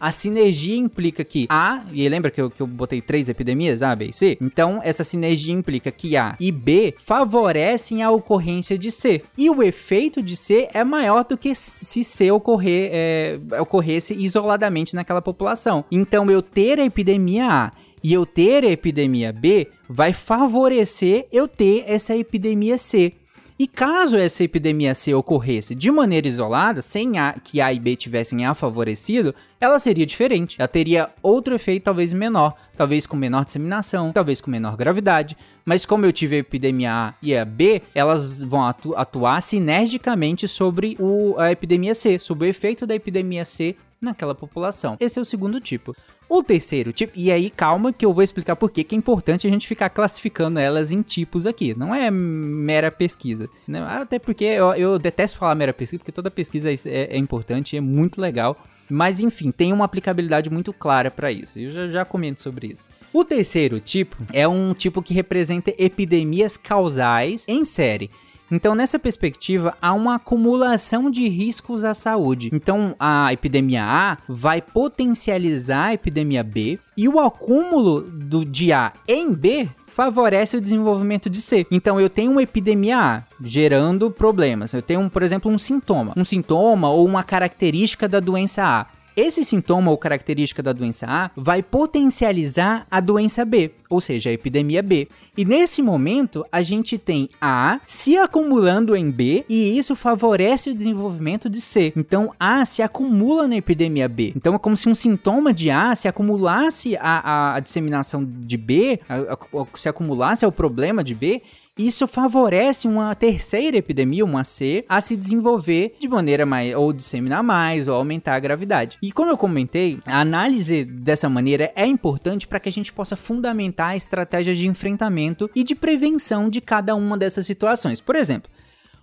a 0.00 0.10
sinergia 0.10 0.76
implica 0.76 1.22
que 1.22 1.46
A, 1.50 1.82
e 1.92 2.08
lembra 2.08 2.30
que 2.30 2.40
eu, 2.40 2.50
que 2.50 2.62
eu 2.62 2.66
botei 2.66 3.02
três 3.02 3.28
epidemias, 3.28 3.82
A, 3.82 3.94
B 3.94 4.06
e 4.06 4.12
C? 4.12 4.38
Então, 4.40 4.80
essa 4.82 5.04
sinergia 5.04 5.52
implica 5.52 5.92
que 5.92 6.16
A 6.16 6.36
e 6.40 6.50
B 6.50 6.94
favorecem 6.98 8.02
a 8.02 8.10
ocorrência 8.10 8.78
de 8.78 8.90
C. 8.90 9.22
E 9.36 9.50
o 9.50 9.62
efeito 9.62 10.22
de 10.22 10.36
C 10.36 10.68
é 10.72 10.82
maior 10.82 11.24
do 11.24 11.36
que 11.36 11.54
se 11.54 12.02
C 12.02 12.30
ocorrer, 12.30 12.88
é, 12.92 13.38
ocorresse 13.60 14.14
isoladamente 14.14 14.94
naquela 14.94 15.20
população. 15.20 15.84
Então, 15.90 16.30
eu 16.30 16.40
ter 16.40 16.78
a 16.78 16.84
epidemia 16.84 17.46
A 17.46 17.72
e 18.02 18.12
eu 18.12 18.24
ter 18.24 18.64
a 18.64 18.70
epidemia 18.70 19.32
B 19.32 19.68
vai 19.88 20.12
favorecer 20.12 21.26
eu 21.32 21.46
ter 21.46 21.84
essa 21.86 22.16
epidemia 22.16 22.78
C. 22.78 23.14
E 23.60 23.66
caso 23.66 24.16
essa 24.16 24.42
epidemia 24.42 24.94
C 24.94 25.12
ocorresse 25.12 25.74
de 25.74 25.90
maneira 25.90 26.26
isolada, 26.26 26.80
sem 26.80 27.18
a, 27.18 27.34
que 27.34 27.60
A 27.60 27.70
e 27.70 27.78
B 27.78 27.94
tivessem 27.94 28.46
A 28.46 28.54
favorecido, 28.54 29.34
ela 29.60 29.78
seria 29.78 30.06
diferente. 30.06 30.56
Ela 30.58 30.66
teria 30.66 31.10
outro 31.22 31.54
efeito, 31.54 31.82
talvez 31.82 32.10
menor, 32.10 32.54
talvez 32.74 33.04
com 33.04 33.18
menor 33.18 33.44
disseminação, 33.44 34.12
talvez 34.12 34.40
com 34.40 34.50
menor 34.50 34.78
gravidade. 34.78 35.36
Mas 35.62 35.84
como 35.84 36.06
eu 36.06 36.12
tive 36.12 36.36
a 36.36 36.38
epidemia 36.38 36.90
A 36.90 37.14
e 37.20 37.36
a 37.36 37.44
B, 37.44 37.82
elas 37.94 38.42
vão 38.42 38.64
atu 38.66 38.96
atuar 38.96 39.42
sinergicamente 39.42 40.48
sobre 40.48 40.96
o, 40.98 41.34
a 41.38 41.52
epidemia 41.52 41.94
C, 41.94 42.18
sobre 42.18 42.48
o 42.48 42.48
efeito 42.48 42.86
da 42.86 42.94
epidemia 42.94 43.44
C 43.44 43.76
naquela 44.00 44.34
população. 44.34 44.96
Esse 44.98 45.18
é 45.18 45.22
o 45.22 45.24
segundo 45.26 45.60
tipo. 45.60 45.94
O 46.30 46.44
terceiro 46.44 46.92
tipo, 46.92 47.12
e 47.16 47.32
aí 47.32 47.50
calma 47.50 47.92
que 47.92 48.06
eu 48.06 48.14
vou 48.14 48.22
explicar 48.22 48.54
por 48.54 48.70
que 48.70 48.86
é 48.88 48.96
importante 48.96 49.48
a 49.48 49.50
gente 49.50 49.66
ficar 49.66 49.90
classificando 49.90 50.60
elas 50.60 50.92
em 50.92 51.02
tipos 51.02 51.44
aqui. 51.44 51.76
Não 51.76 51.92
é 51.92 52.08
mera 52.08 52.88
pesquisa. 52.88 53.50
Né? 53.66 53.80
Até 53.80 54.16
porque 54.16 54.44
eu, 54.44 54.72
eu, 54.74 54.96
detesto 54.96 55.36
falar 55.36 55.56
mera 55.56 55.72
pesquisa, 55.72 55.98
porque 55.98 56.12
toda 56.12 56.30
pesquisa 56.30 56.70
é, 56.70 56.74
é, 56.84 57.16
é 57.16 57.18
importante 57.18 57.76
é 57.76 57.80
muito 57.80 58.20
legal. 58.20 58.56
Mas 58.88 59.18
enfim, 59.18 59.50
tem 59.50 59.72
uma 59.72 59.84
aplicabilidade 59.84 60.48
muito 60.48 60.72
clara 60.72 61.10
para 61.10 61.32
isso. 61.32 61.58
Eu 61.58 61.70
já, 61.72 61.88
já 61.88 62.04
comento 62.04 62.40
sobre 62.40 62.68
isso. 62.68 62.86
O 63.12 63.24
terceiro 63.24 63.80
tipo 63.80 64.16
é 64.32 64.46
um 64.46 64.72
tipo 64.72 65.02
que 65.02 65.12
representa 65.12 65.74
epidemias 65.76 66.56
causais 66.56 67.44
em 67.48 67.64
série. 67.64 68.08
Então, 68.50 68.74
nessa 68.74 68.98
perspectiva, 68.98 69.76
há 69.80 69.92
uma 69.92 70.16
acumulação 70.16 71.10
de 71.10 71.28
riscos 71.28 71.84
à 71.84 71.94
saúde. 71.94 72.50
Então, 72.52 72.94
a 72.98 73.32
epidemia 73.32 73.84
A 73.84 74.18
vai 74.28 74.60
potencializar 74.60 75.86
a 75.86 75.94
epidemia 75.94 76.42
B 76.42 76.78
e 76.96 77.08
o 77.08 77.20
acúmulo 77.20 78.02
do 78.02 78.44
de 78.44 78.72
A 78.72 78.92
em 79.06 79.32
B 79.32 79.68
favorece 79.90 80.56
o 80.56 80.60
desenvolvimento 80.60 81.28
de 81.28 81.40
C. 81.40 81.66
Então 81.70 82.00
eu 82.00 82.08
tenho 82.08 82.30
uma 82.30 82.42
epidemia 82.42 82.98
A 82.98 83.22
gerando 83.42 84.10
problemas. 84.10 84.72
Eu 84.72 84.80
tenho, 84.80 85.10
por 85.10 85.22
exemplo, 85.22 85.50
um 85.50 85.58
sintoma, 85.58 86.14
um 86.16 86.24
sintoma 86.24 86.88
ou 86.88 87.04
uma 87.04 87.22
característica 87.22 88.08
da 88.08 88.20
doença 88.20 88.62
A 88.62 88.86
esse 89.20 89.44
sintoma 89.44 89.90
ou 89.90 89.98
característica 89.98 90.62
da 90.62 90.72
doença 90.72 91.06
A 91.08 91.30
vai 91.36 91.62
potencializar 91.62 92.86
a 92.90 93.00
doença 93.00 93.44
B, 93.44 93.72
ou 93.88 94.00
seja, 94.00 94.30
a 94.30 94.32
epidemia 94.32 94.82
B. 94.82 95.08
E 95.36 95.44
nesse 95.44 95.82
momento, 95.82 96.44
a 96.50 96.62
gente 96.62 96.98
tem 96.98 97.28
A 97.40 97.80
se 97.84 98.16
acumulando 98.16 98.96
em 98.96 99.10
B 99.10 99.44
e 99.48 99.78
isso 99.78 99.94
favorece 99.94 100.70
o 100.70 100.74
desenvolvimento 100.74 101.48
de 101.48 101.60
C. 101.60 101.92
Então, 101.96 102.32
A 102.38 102.64
se 102.64 102.82
acumula 102.82 103.46
na 103.46 103.56
epidemia 103.56 104.08
B. 104.08 104.32
Então, 104.36 104.54
é 104.54 104.58
como 104.58 104.76
se 104.76 104.88
um 104.88 104.94
sintoma 104.94 105.52
de 105.52 105.70
A 105.70 105.94
se 105.94 106.08
acumulasse 106.08 106.96
a, 106.96 107.02
a, 107.02 107.54
a 107.56 107.60
disseminação 107.60 108.24
de 108.24 108.56
B, 108.56 109.00
a, 109.08 109.36
se 109.74 109.88
acumulasse 109.88 110.44
ao 110.44 110.52
problema 110.52 111.02
de 111.04 111.14
B 111.14 111.42
isso 111.78 112.06
favorece 112.06 112.86
uma 112.86 113.14
terceira 113.14 113.76
epidemia, 113.76 114.24
uma 114.24 114.44
C, 114.44 114.84
a 114.88 115.00
se 115.00 115.16
desenvolver 115.16 115.94
de 115.98 116.08
maneira 116.08 116.44
mais 116.44 116.74
ou 116.74 116.92
disseminar 116.92 117.42
mais 117.42 117.88
ou 117.88 117.94
aumentar 117.94 118.34
a 118.34 118.40
gravidade. 118.40 118.98
E 119.02 119.10
como 119.10 119.30
eu 119.30 119.36
comentei, 119.36 119.98
a 120.04 120.20
análise 120.20 120.84
dessa 120.84 121.28
maneira 121.28 121.72
é 121.74 121.86
importante 121.86 122.46
para 122.46 122.60
que 122.60 122.68
a 122.68 122.72
gente 122.72 122.92
possa 122.92 123.16
fundamentar 123.16 123.90
a 123.90 123.96
estratégia 123.96 124.54
de 124.54 124.66
enfrentamento 124.66 125.50
e 125.54 125.64
de 125.64 125.74
prevenção 125.74 126.50
de 126.50 126.60
cada 126.60 126.94
uma 126.94 127.16
dessas 127.16 127.46
situações. 127.46 128.00
Por 128.00 128.16
exemplo, 128.16 128.50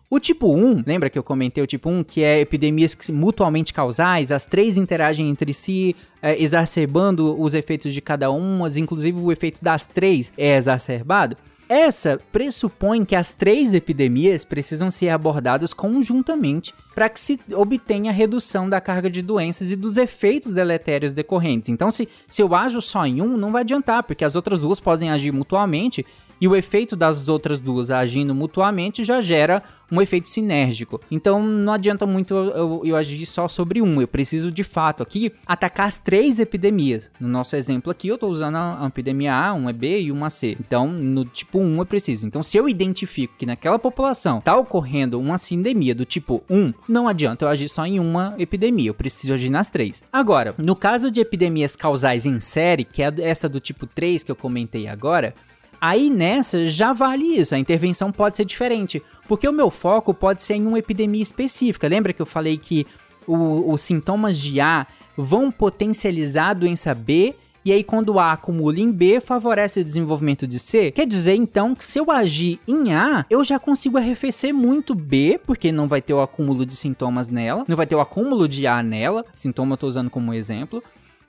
o 0.10 0.20
tipo 0.20 0.56
1, 0.56 0.84
lembra 0.86 1.10
que 1.10 1.20
eu 1.20 1.24
comentei 1.24 1.62
o 1.62 1.68
tipo 1.68 1.90
1, 1.90 2.04
que 2.04 2.24
é 2.24 2.40
epidemias 2.40 2.96
mutuamente 3.10 3.74
causais, 3.74 4.32
as 4.32 4.46
três 4.46 4.78
interagem 4.78 5.30
entre 5.30 5.54
si, 5.54 5.96
é, 6.22 6.42
exacerbando 6.42 7.40
os 7.42 7.54
efeitos 7.54 7.94
de 7.94 8.00
cada 8.00 8.32
uma, 8.32 8.70
inclusive 8.78 9.20
o 9.20 9.32
efeito 9.34 9.62
das 9.62 9.86
três 9.86 10.32
é 10.38 10.56
exacerbado? 10.56 11.36
Essa 11.70 12.20
pressupõe 12.32 13.04
que 13.04 13.16
as 13.16 13.34
três 13.34 13.74
epidemias 13.74 14.46
precisam 14.46 14.90
ser 14.90 15.10
abordadas 15.10 15.74
conjuntamente 15.74 16.74
para 16.96 17.10
que 17.10 17.20
se 17.20 17.40
obtenha 17.54 18.12
redução 18.12 18.70
da 18.70 18.80
carga 18.80 19.10
de 19.10 19.22
doenças 19.22 19.70
e 19.70 19.76
dos 19.76 19.98
efeitos 19.98 20.54
deletérios 20.54 21.12
decorrentes. 21.12 21.70
Então, 21.70 21.92
se, 21.92 22.08
se 22.28 22.42
eu 22.42 22.56
ajo 22.56 22.82
só 22.82 23.06
em 23.06 23.22
um, 23.22 23.36
não 23.36 23.52
vai 23.52 23.64
adiantar, 23.64 24.04
porque 24.04 24.24
as 24.24 24.36
outras 24.36 24.62
duas 24.62 24.80
podem 24.80 25.10
agir 25.12 25.34
mutuamente 25.34 26.06
e 26.40 26.48
o 26.48 26.56
efeito 26.56 26.96
das 26.96 27.28
outras 27.28 27.60
duas 27.60 27.90
agindo 27.90 28.34
mutuamente 28.34 29.04
já 29.04 29.22
gera 29.22 29.64
um 29.92 30.02
efeito 30.02 30.28
sinérgico. 30.28 31.00
Então 31.10 31.42
não 31.42 31.74
adianta 31.74 32.06
muito 32.06 32.34
eu, 32.34 32.50
eu, 32.50 32.82
eu, 32.86 32.96
agir 32.96 33.26
só 33.26 33.48
sobre 33.48 33.82
um, 33.82 34.02
eu 34.02 34.08
preciso 34.08 34.52
de 34.52 34.64
fato 34.64 35.02
aqui 35.02 35.32
atacar 35.46 35.88
as 35.88 35.98
três 35.98 36.40
epidemias. 36.40 37.10
No 37.20 37.28
nosso 37.28 37.56
exemplo 37.56 37.92
aqui 37.92 38.08
eu 38.08 38.16
estou 38.16 38.30
usando 38.30 38.56
a, 38.56 38.86
epidemia 38.88 39.34
A, 39.34 39.54
uma 39.54 39.72
B 39.72 40.02
e 40.02 40.12
uma 40.12 40.30
C. 40.30 40.58
Então 40.60 40.88
no 40.88 41.26
tipo 41.26 41.60
1 41.60 41.80
eu 41.80 41.86
preciso. 41.86 42.28
Então 42.28 42.44
se 42.44 42.58
eu 42.58 42.68
identifico 42.68 43.36
que 43.38 43.46
naquela 43.46 43.80
população 43.80 44.40
está 44.40 44.58
ocorrendo 44.58 45.20
uma 45.20 45.38
sindemia 45.38 45.96
do 45.96 46.06
tipo 46.06 46.44
1, 46.50 46.74
não 46.88 47.08
adianta 47.08 47.46
eu 47.46 47.50
agir 47.50 47.70
só 47.70 47.86
em 47.86 48.00
uma 48.00 48.36
epidemia, 48.38 48.90
eu 48.90 48.94
preciso 48.94 49.34
agir 49.34 49.50
nas 49.50 49.70
três. 49.70 50.04
Agora, 50.12 50.54
no 50.58 50.76
caso 50.76 51.10
de 51.10 51.20
epidemias 51.20 51.76
causais 51.76 52.26
em 52.26 52.40
série, 52.40 52.84
que 52.84 53.02
é 53.02 53.14
essa 53.20 53.48
do 53.48 53.60
tipo 53.60 53.86
3 53.86 54.24
que 54.24 54.32
eu 54.32 54.36
comentei 54.36 54.88
agora, 54.88 55.34
Aí 55.80 56.10
nessa 56.10 56.66
já 56.66 56.94
vale 56.94 57.24
isso, 57.24 57.56
a 57.56 57.60
intervenção 57.60 58.12
pode 58.12 58.38
ser 58.38 58.46
diferente, 58.46 59.02
porque 59.28 59.48
o 59.48 59.54
meu 59.54 59.70
foco 59.70 60.14
pode 60.14 60.44
ser 60.44 60.56
em 60.56 60.66
uma 60.66 60.80
epidemia 60.80 61.22
específica. 61.22 61.88
Lembra 61.88 62.14
que 62.14 62.22
eu 62.22 62.26
falei 62.26 62.58
que 62.58 62.86
o, 63.26 63.72
os 63.72 63.82
sintomas 63.82 64.40
de 64.40 64.60
A 64.60 64.88
vão 65.16 65.52
potencializar 65.52 66.50
a 66.50 66.54
doença 66.54 66.94
B 66.94 67.36
e 67.68 67.74
aí, 67.74 67.84
quando 67.84 68.18
A 68.18 68.32
acumula 68.32 68.80
em 68.80 68.90
B, 68.90 69.20
favorece 69.20 69.82
o 69.82 69.84
desenvolvimento 69.84 70.48
de 70.48 70.58
C. 70.58 70.90
Quer 70.90 71.06
dizer, 71.06 71.36
então, 71.36 71.76
que 71.76 71.84
se 71.84 72.00
eu 72.00 72.10
agir 72.10 72.62
em 72.66 72.94
A, 72.94 73.26
eu 73.30 73.44
já 73.44 73.60
consigo 73.60 73.98
arrefecer 73.98 74.54
muito 74.54 74.96
B, 74.96 75.38
porque 75.46 75.70
não 75.70 75.86
vai 75.86 76.02
ter 76.02 76.14
o 76.14 76.22
acúmulo 76.22 76.66
de 76.66 76.78
sintomas 76.78 77.28
nela, 77.28 77.66
não 77.68 77.76
vai 77.76 77.86
ter 77.86 77.96
o 77.96 78.00
acúmulo 78.00 78.48
de 78.48 78.66
A 78.66 78.82
nela, 78.82 79.26
sintoma 79.34 79.74
eu 79.74 79.78
tô 79.78 79.86
usando 79.86 80.10
como 80.10 80.34
exemplo. 80.34 80.82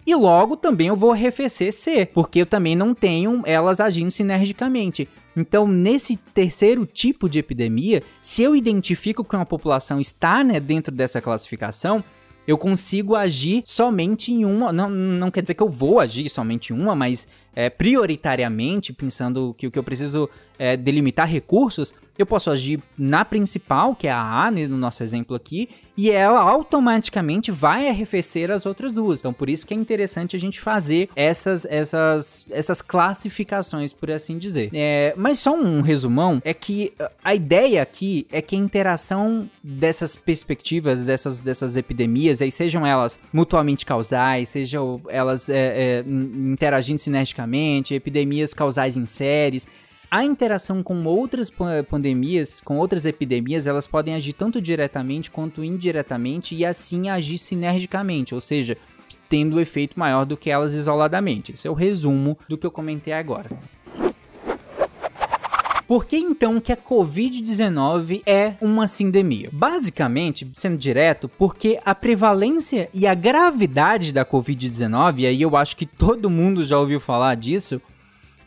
E 0.08 0.14
logo 0.14 0.56
também 0.56 0.86
eu 0.86 0.96
vou 0.96 1.12
arrefecer 1.12 1.70
C, 1.70 2.06
porque 2.06 2.40
eu 2.40 2.46
também 2.46 2.74
não 2.74 2.94
tenho 2.94 3.42
elas 3.44 3.78
agindo 3.78 4.10
sinergicamente. 4.10 5.06
Então, 5.36 5.68
nesse 5.68 6.16
terceiro 6.16 6.86
tipo 6.86 7.28
de 7.28 7.38
epidemia, 7.38 8.02
se 8.18 8.42
eu 8.42 8.56
identifico 8.56 9.22
que 9.22 9.36
uma 9.36 9.44
população 9.44 10.00
está 10.00 10.42
né, 10.42 10.58
dentro 10.58 10.94
dessa 10.94 11.20
classificação, 11.20 12.02
eu 12.46 12.56
consigo 12.56 13.14
agir 13.14 13.62
somente 13.66 14.32
em 14.32 14.46
uma. 14.46 14.72
Não, 14.72 14.88
não 14.88 15.30
quer 15.30 15.42
dizer 15.42 15.52
que 15.52 15.62
eu 15.62 15.68
vou 15.68 16.00
agir 16.00 16.30
somente 16.30 16.72
em 16.72 16.80
uma, 16.80 16.94
mas 16.94 17.28
é, 17.54 17.68
prioritariamente, 17.68 18.94
pensando 18.94 19.54
que 19.58 19.66
o 19.66 19.70
que 19.70 19.78
eu 19.78 19.84
preciso 19.84 20.26
é 20.58 20.76
delimitar 20.76 21.28
recursos, 21.28 21.94
eu 22.18 22.26
posso 22.26 22.50
agir 22.50 22.82
na 22.98 23.24
principal, 23.24 23.94
que 23.94 24.08
é 24.08 24.10
a 24.10 24.46
A, 24.46 24.50
né, 24.50 24.66
no 24.66 24.76
nosso 24.76 25.04
exemplo 25.04 25.36
aqui, 25.36 25.68
e 25.96 26.10
ela 26.10 26.40
automaticamente 26.40 27.50
vai 27.50 27.88
arrefecer 27.88 28.50
as 28.50 28.66
outras 28.66 28.92
duas. 28.92 29.20
Então, 29.20 29.32
por 29.32 29.48
isso 29.48 29.66
que 29.66 29.72
é 29.72 29.76
interessante 29.76 30.34
a 30.34 30.38
gente 30.38 30.60
fazer 30.60 31.08
essas, 31.14 31.64
essas, 31.64 32.44
essas 32.50 32.82
classificações, 32.82 33.92
por 33.92 34.10
assim 34.10 34.36
dizer. 34.36 34.70
É, 34.72 35.14
mas 35.16 35.38
só 35.38 35.54
um 35.54 35.80
resumão 35.80 36.42
é 36.44 36.52
que 36.52 36.92
a 37.22 37.34
ideia 37.34 37.82
aqui 37.82 38.26
é 38.32 38.42
que 38.42 38.56
a 38.56 38.58
interação 38.58 39.48
dessas 39.62 40.16
perspectivas, 40.16 41.00
dessas, 41.02 41.40
dessas 41.40 41.76
epidemias, 41.76 42.42
aí 42.42 42.50
sejam 42.50 42.84
elas 42.84 43.18
mutuamente 43.32 43.86
causais, 43.86 44.48
sejam 44.48 45.00
elas 45.08 45.48
é, 45.48 46.02
é, 46.02 46.04
interagindo 46.06 47.00
sinergicamente, 47.00 47.94
epidemias 47.94 48.52
causais 48.52 48.96
em 48.96 49.06
séries, 49.06 49.66
a 50.10 50.24
interação 50.24 50.82
com 50.82 51.04
outras 51.04 51.50
pandemias, 51.88 52.60
com 52.62 52.78
outras 52.78 53.04
epidemias, 53.04 53.66
elas 53.66 53.86
podem 53.86 54.14
agir 54.14 54.32
tanto 54.32 54.60
diretamente 54.60 55.30
quanto 55.30 55.62
indiretamente 55.62 56.54
e 56.54 56.64
assim 56.64 57.10
agir 57.10 57.36
sinergicamente, 57.36 58.34
ou 58.34 58.40
seja, 58.40 58.76
tendo 59.28 59.56
um 59.56 59.60
efeito 59.60 59.98
maior 59.98 60.24
do 60.24 60.36
que 60.36 60.50
elas 60.50 60.72
isoladamente. 60.72 61.52
Esse 61.52 61.68
é 61.68 61.70
o 61.70 61.74
resumo 61.74 62.38
do 62.48 62.56
que 62.56 62.66
eu 62.66 62.70
comentei 62.70 63.12
agora. 63.12 63.50
Por 65.86 66.04
que 66.04 66.18
então 66.18 66.60
que 66.60 66.70
a 66.70 66.76
Covid-19 66.76 68.22
é 68.26 68.54
uma 68.60 68.86
sindemia? 68.86 69.48
Basicamente, 69.50 70.50
sendo 70.54 70.76
direto, 70.76 71.30
porque 71.30 71.80
a 71.82 71.94
prevalência 71.94 72.90
e 72.92 73.06
a 73.06 73.14
gravidade 73.14 74.12
da 74.12 74.24
Covid-19, 74.24 75.20
e 75.20 75.26
aí 75.26 75.40
eu 75.40 75.56
acho 75.56 75.74
que 75.74 75.86
todo 75.86 76.28
mundo 76.28 76.62
já 76.62 76.78
ouviu 76.78 77.00
falar 77.00 77.34
disso, 77.36 77.80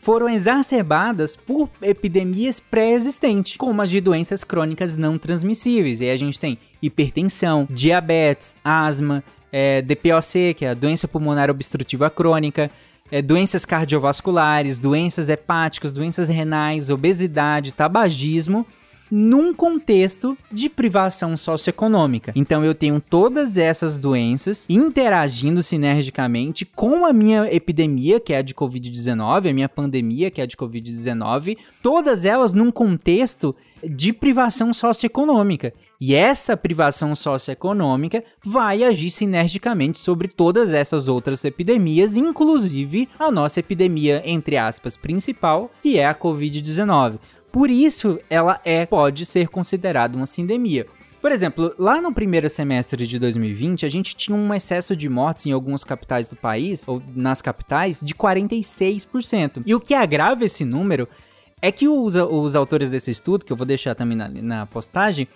foram 0.02 0.28
exacerbadas 0.28 1.36
por 1.36 1.70
epidemias 1.80 2.58
pré-existentes, 2.58 3.56
como 3.56 3.80
as 3.80 3.88
de 3.88 4.00
doenças 4.00 4.42
crônicas 4.42 4.96
não 4.96 5.16
transmissíveis. 5.16 6.00
E 6.00 6.04
aí 6.06 6.10
a 6.10 6.16
gente 6.16 6.40
tem 6.40 6.58
hipertensão, 6.82 7.68
diabetes, 7.70 8.56
asma, 8.64 9.22
é, 9.52 9.80
DPOC, 9.80 10.54
que 10.56 10.64
é 10.64 10.70
a 10.70 10.74
doença 10.74 11.06
pulmonar 11.06 11.48
obstrutiva 11.48 12.10
crônica, 12.10 12.68
é, 13.12 13.22
doenças 13.22 13.64
cardiovasculares, 13.64 14.80
doenças 14.80 15.28
hepáticas, 15.28 15.92
doenças 15.92 16.26
renais, 16.28 16.90
obesidade, 16.90 17.72
tabagismo 17.72 18.66
num 19.14 19.52
contexto 19.52 20.38
de 20.50 20.70
privação 20.70 21.36
socioeconômica. 21.36 22.32
Então 22.34 22.64
eu 22.64 22.74
tenho 22.74 22.98
todas 22.98 23.58
essas 23.58 23.98
doenças 23.98 24.66
interagindo 24.70 25.62
sinergicamente 25.62 26.64
com 26.64 27.04
a 27.04 27.12
minha 27.12 27.46
epidemia, 27.54 28.18
que 28.18 28.32
é 28.32 28.38
a 28.38 28.42
de 28.42 28.54
Covid-19, 28.54 29.50
a 29.50 29.52
minha 29.52 29.68
pandemia, 29.68 30.30
que 30.30 30.40
é 30.40 30.44
a 30.44 30.46
de 30.46 30.56
Covid-19, 30.56 31.58
todas 31.82 32.24
elas 32.24 32.54
num 32.54 32.70
contexto 32.70 33.54
de 33.84 34.14
privação 34.14 34.72
socioeconômica. 34.72 35.74
E 36.00 36.14
essa 36.14 36.56
privação 36.56 37.14
socioeconômica 37.14 38.24
vai 38.44 38.82
agir 38.82 39.10
sinergicamente 39.10 39.98
sobre 39.98 40.26
todas 40.26 40.72
essas 40.72 41.06
outras 41.06 41.44
epidemias, 41.44 42.16
inclusive 42.16 43.08
a 43.18 43.30
nossa 43.30 43.60
epidemia, 43.60 44.20
entre 44.24 44.56
aspas, 44.56 44.96
principal, 44.96 45.70
que 45.80 45.98
é 45.98 46.06
a 46.06 46.14
Covid-19. 46.14 47.18
Por 47.52 47.70
isso, 47.70 48.18
ela 48.30 48.60
é 48.64 48.86
pode 48.86 49.26
ser 49.26 49.48
considerada 49.48 50.16
uma 50.16 50.24
sindemia. 50.24 50.86
Por 51.20 51.30
exemplo, 51.30 51.72
lá 51.78 52.00
no 52.00 52.12
primeiro 52.12 52.50
semestre 52.50 53.06
de 53.06 53.18
2020, 53.18 53.86
a 53.86 53.88
gente 53.88 54.16
tinha 54.16 54.36
um 54.36 54.52
excesso 54.52 54.96
de 54.96 55.08
mortes 55.08 55.46
em 55.46 55.52
algumas 55.52 55.84
capitais 55.84 56.30
do 56.30 56.34
país, 56.34 56.88
ou 56.88 57.00
nas 57.14 57.40
capitais, 57.40 58.00
de 58.02 58.12
46%. 58.14 59.62
E 59.64 59.72
o 59.72 59.78
que 59.78 59.94
agrava 59.94 60.44
esse 60.44 60.64
número 60.64 61.06
é 61.60 61.70
que 61.70 61.86
os, 61.86 62.16
os 62.16 62.56
autores 62.56 62.90
desse 62.90 63.12
estudo, 63.12 63.44
que 63.44 63.52
eu 63.52 63.56
vou 63.56 63.64
deixar 63.64 63.94
também 63.94 64.16
na, 64.16 64.28
na 64.28 64.66
postagem, 64.66 65.28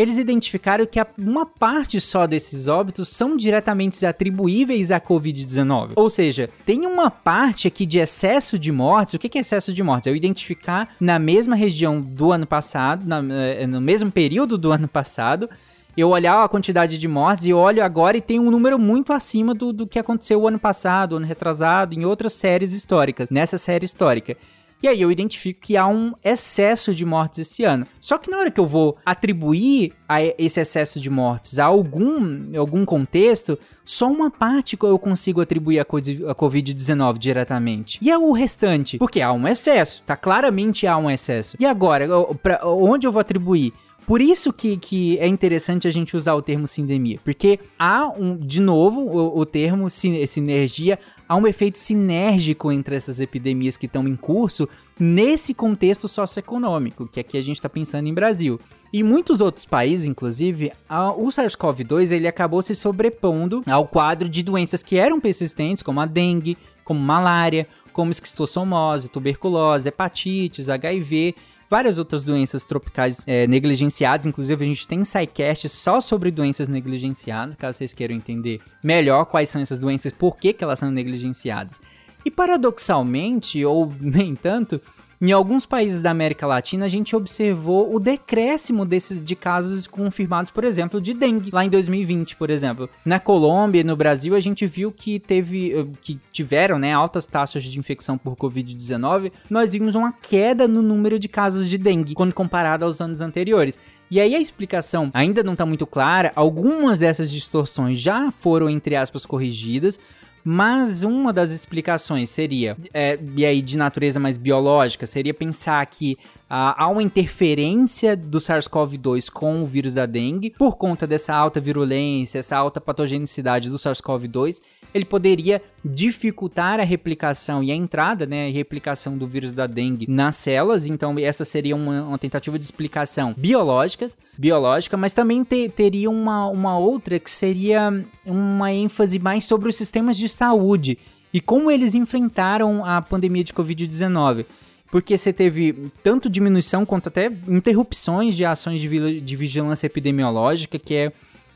eles 0.00 0.16
identificaram 0.16 0.86
que 0.86 1.00
uma 1.18 1.44
parte 1.44 2.00
só 2.00 2.26
desses 2.26 2.68
óbitos 2.68 3.08
são 3.08 3.36
diretamente 3.36 4.04
atribuíveis 4.06 4.90
à 4.90 5.00
Covid-19. 5.00 5.92
Ou 5.96 6.08
seja, 6.08 6.48
tem 6.64 6.86
uma 6.86 7.10
parte 7.10 7.68
aqui 7.68 7.84
de 7.84 7.98
excesso 7.98 8.58
de 8.58 8.72
mortes. 8.72 9.14
O 9.14 9.18
que 9.18 9.36
é 9.36 9.40
excesso 9.40 9.74
de 9.74 9.82
mortes? 9.82 10.06
É 10.06 10.10
eu 10.10 10.16
identificar 10.16 10.88
na 10.98 11.18
mesma 11.18 11.54
região 11.54 12.00
do 12.00 12.32
ano 12.32 12.46
passado, 12.46 13.06
na, 13.06 13.22
eh, 13.34 13.66
no 13.66 13.80
mesmo 13.80 14.10
período 14.10 14.56
do 14.56 14.72
ano 14.72 14.88
passado, 14.88 15.48
eu 15.96 16.08
olhar 16.08 16.42
a 16.42 16.48
quantidade 16.48 16.96
de 16.96 17.08
mortes 17.08 17.44
e 17.44 17.52
olho 17.52 17.84
agora 17.84 18.16
e 18.16 18.20
tem 18.20 18.38
um 18.38 18.50
número 18.50 18.78
muito 18.78 19.12
acima 19.12 19.52
do, 19.52 19.72
do 19.72 19.86
que 19.86 19.98
aconteceu 19.98 20.40
o 20.40 20.48
ano 20.48 20.58
passado, 20.58 21.16
ano 21.16 21.26
retrasado, 21.26 21.94
em 21.94 22.04
outras 22.04 22.32
séries 22.32 22.72
históricas, 22.72 23.30
nessa 23.30 23.58
série 23.58 23.84
histórica. 23.84 24.36
E 24.82 24.88
aí 24.88 25.00
eu 25.00 25.12
identifico 25.12 25.60
que 25.60 25.76
há 25.76 25.86
um 25.86 26.12
excesso 26.24 26.94
de 26.94 27.04
mortes 27.04 27.40
esse 27.40 27.64
ano. 27.64 27.86
Só 28.00 28.16
que 28.16 28.30
na 28.30 28.38
hora 28.38 28.50
que 28.50 28.58
eu 28.58 28.66
vou 28.66 28.96
atribuir 29.04 29.92
a 30.08 30.22
esse 30.22 30.60
excesso 30.60 30.98
de 30.98 31.10
mortes 31.10 31.58
a 31.58 31.66
algum, 31.66 32.56
algum 32.56 32.84
contexto, 32.84 33.58
só 33.84 34.10
uma 34.10 34.30
parte 34.30 34.78
eu 34.80 34.98
consigo 34.98 35.40
atribuir 35.40 35.80
a 35.80 35.84
Covid-19 35.84 37.18
diretamente. 37.18 37.98
E 38.00 38.10
é 38.10 38.16
o 38.16 38.32
restante, 38.32 38.98
porque 38.98 39.20
há 39.20 39.32
um 39.32 39.46
excesso, 39.46 40.02
tá? 40.06 40.16
Claramente 40.16 40.86
há 40.86 40.96
um 40.96 41.10
excesso. 41.10 41.56
E 41.60 41.66
agora, 41.66 42.06
pra, 42.42 42.60
onde 42.64 43.06
eu 43.06 43.12
vou 43.12 43.20
atribuir? 43.20 43.72
Por 44.06 44.20
isso 44.20 44.52
que, 44.52 44.76
que 44.76 45.18
é 45.18 45.26
interessante 45.28 45.86
a 45.86 45.90
gente 45.90 46.16
usar 46.16 46.34
o 46.34 46.42
termo 46.42 46.66
sindemia, 46.66 47.20
porque 47.22 47.60
há 47.78 48.08
um, 48.08 48.34
de 48.34 48.60
novo, 48.60 49.02
o, 49.02 49.38
o 49.38 49.46
termo 49.46 49.88
sinergia, 49.88 50.98
há 51.30 51.36
um 51.36 51.46
efeito 51.46 51.78
sinérgico 51.78 52.72
entre 52.72 52.96
essas 52.96 53.20
epidemias 53.20 53.76
que 53.76 53.86
estão 53.86 54.08
em 54.08 54.16
curso 54.16 54.68
nesse 54.98 55.54
contexto 55.54 56.08
socioeconômico, 56.08 57.06
que 57.06 57.20
aqui 57.20 57.38
a 57.38 57.42
gente 57.42 57.54
está 57.54 57.68
pensando 57.68 58.08
em 58.08 58.12
Brasil. 58.12 58.58
Em 58.92 59.04
muitos 59.04 59.40
outros 59.40 59.64
países, 59.64 60.08
inclusive, 60.08 60.72
o 61.16 61.28
SARS-CoV-2 61.28 62.10
ele 62.10 62.26
acabou 62.26 62.60
se 62.62 62.74
sobrepondo 62.74 63.62
ao 63.68 63.86
quadro 63.86 64.28
de 64.28 64.42
doenças 64.42 64.82
que 64.82 64.98
eram 64.98 65.20
persistentes, 65.20 65.84
como 65.84 66.00
a 66.00 66.06
dengue, 66.06 66.58
como 66.82 66.98
malária, 66.98 67.68
como 67.92 68.10
esquistossomose, 68.10 69.08
tuberculose, 69.08 69.88
hepatites, 69.88 70.68
HIV 70.68 71.36
várias 71.70 71.96
outras 71.98 72.24
doenças 72.24 72.64
tropicais 72.64 73.22
é, 73.26 73.46
negligenciadas. 73.46 74.26
Inclusive, 74.26 74.64
a 74.64 74.66
gente 74.66 74.88
tem 74.88 75.04
SciCast 75.04 75.68
só 75.68 76.00
sobre 76.00 76.32
doenças 76.32 76.68
negligenciadas, 76.68 77.54
caso 77.54 77.78
vocês 77.78 77.94
queiram 77.94 78.16
entender 78.16 78.60
melhor 78.82 79.24
quais 79.26 79.48
são 79.48 79.62
essas 79.62 79.78
doenças, 79.78 80.12
por 80.12 80.36
que, 80.36 80.52
que 80.52 80.64
elas 80.64 80.80
são 80.80 80.90
negligenciadas. 80.90 81.80
E 82.24 82.30
paradoxalmente, 82.30 83.64
ou 83.64 83.94
nem 84.00 84.34
tanto, 84.34 84.80
em 85.22 85.32
alguns 85.32 85.66
países 85.66 86.00
da 86.00 86.10
América 86.10 86.46
Latina, 86.46 86.86
a 86.86 86.88
gente 86.88 87.14
observou 87.14 87.94
o 87.94 88.00
decréscimo 88.00 88.86
desses 88.86 89.22
de 89.22 89.36
casos 89.36 89.86
confirmados, 89.86 90.50
por 90.50 90.64
exemplo, 90.64 90.98
de 90.98 91.12
dengue, 91.12 91.50
lá 91.52 91.62
em 91.62 91.68
2020, 91.68 92.36
por 92.36 92.48
exemplo. 92.48 92.88
Na 93.04 93.20
Colômbia 93.20 93.80
e 93.80 93.84
no 93.84 93.94
Brasil, 93.94 94.34
a 94.34 94.40
gente 94.40 94.66
viu 94.66 94.90
que 94.90 95.18
teve 95.18 95.78
eh, 95.78 95.86
que 96.00 96.18
tiveram, 96.32 96.78
né, 96.78 96.94
altas 96.94 97.26
taxas 97.26 97.64
de 97.64 97.78
infecção 97.78 98.16
por 98.16 98.34
COVID-19. 98.34 99.30
Nós 99.50 99.72
vimos 99.72 99.94
uma 99.94 100.10
queda 100.10 100.66
no 100.66 100.80
número 100.80 101.18
de 101.18 101.28
casos 101.28 101.68
de 101.68 101.76
dengue 101.76 102.14
quando 102.14 102.32
comparado 102.32 102.86
aos 102.86 102.98
anos 103.02 103.20
anteriores. 103.20 103.78
E 104.10 104.18
aí 104.18 104.34
a 104.34 104.40
explicação 104.40 105.10
ainda 105.12 105.42
não 105.42 105.52
está 105.52 105.66
muito 105.66 105.86
clara. 105.86 106.32
Algumas 106.34 106.98
dessas 106.98 107.30
distorções 107.30 108.00
já 108.00 108.32
foram 108.40 108.70
entre 108.70 108.96
aspas 108.96 109.26
corrigidas, 109.26 110.00
mas 110.44 111.02
uma 111.02 111.32
das 111.32 111.50
explicações 111.50 112.30
seria, 112.30 112.76
é, 112.92 113.18
e 113.36 113.44
aí 113.44 113.60
de 113.60 113.76
natureza 113.76 114.18
mais 114.18 114.36
biológica, 114.36 115.06
seria 115.06 115.34
pensar 115.34 115.84
que 115.86 116.18
há 116.50 116.88
uma 116.88 117.02
interferência 117.02 118.16
do 118.16 118.38
SARS-CoV-2 118.38 119.30
com 119.30 119.62
o 119.62 119.66
vírus 119.66 119.94
da 119.94 120.04
dengue 120.04 120.50
por 120.50 120.76
conta 120.76 121.06
dessa 121.06 121.32
alta 121.32 121.60
virulência, 121.60 122.40
essa 122.40 122.56
alta 122.56 122.80
patogenicidade 122.80 123.70
do 123.70 123.76
SARS-CoV-2 123.76 124.60
ele 124.92 125.04
poderia 125.04 125.62
dificultar 125.84 126.80
a 126.80 126.82
replicação 126.82 127.62
e 127.62 127.70
a 127.70 127.74
entrada, 127.74 128.26
né, 128.26 128.48
a 128.48 128.50
replicação 128.50 129.16
do 129.16 129.26
vírus 129.26 129.52
da 129.52 129.66
dengue 129.66 130.06
nas 130.08 130.36
células. 130.36 130.86
Então, 130.86 131.16
essa 131.18 131.44
seria 131.44 131.76
uma, 131.76 132.02
uma 132.02 132.18
tentativa 132.18 132.58
de 132.58 132.64
explicação 132.64 133.34
biológica, 133.36 134.10
biológica, 134.36 134.96
mas 134.96 135.12
também 135.12 135.44
te, 135.44 135.68
teria 135.68 136.10
uma, 136.10 136.48
uma 136.48 136.76
outra 136.76 137.18
que 137.18 137.30
seria 137.30 138.04
uma 138.26 138.72
ênfase 138.72 139.18
mais 139.18 139.44
sobre 139.44 139.68
os 139.68 139.76
sistemas 139.76 140.16
de 140.16 140.28
saúde 140.28 140.98
e 141.32 141.40
como 141.40 141.70
eles 141.70 141.94
enfrentaram 141.94 142.84
a 142.84 143.00
pandemia 143.00 143.44
de 143.44 143.52
Covid-19 143.52 144.44
porque 144.90 145.16
você 145.16 145.32
teve 145.32 145.90
tanto 146.02 146.28
diminuição 146.28 146.84
quanto 146.84 147.08
até 147.08 147.30
interrupções 147.46 148.34
de 148.34 148.44
ações 148.44 148.80
de, 148.80 149.20
de 149.20 149.36
vigilância 149.36 149.86
epidemiológica, 149.86 150.78
que 150.78 150.94
é 150.94 151.12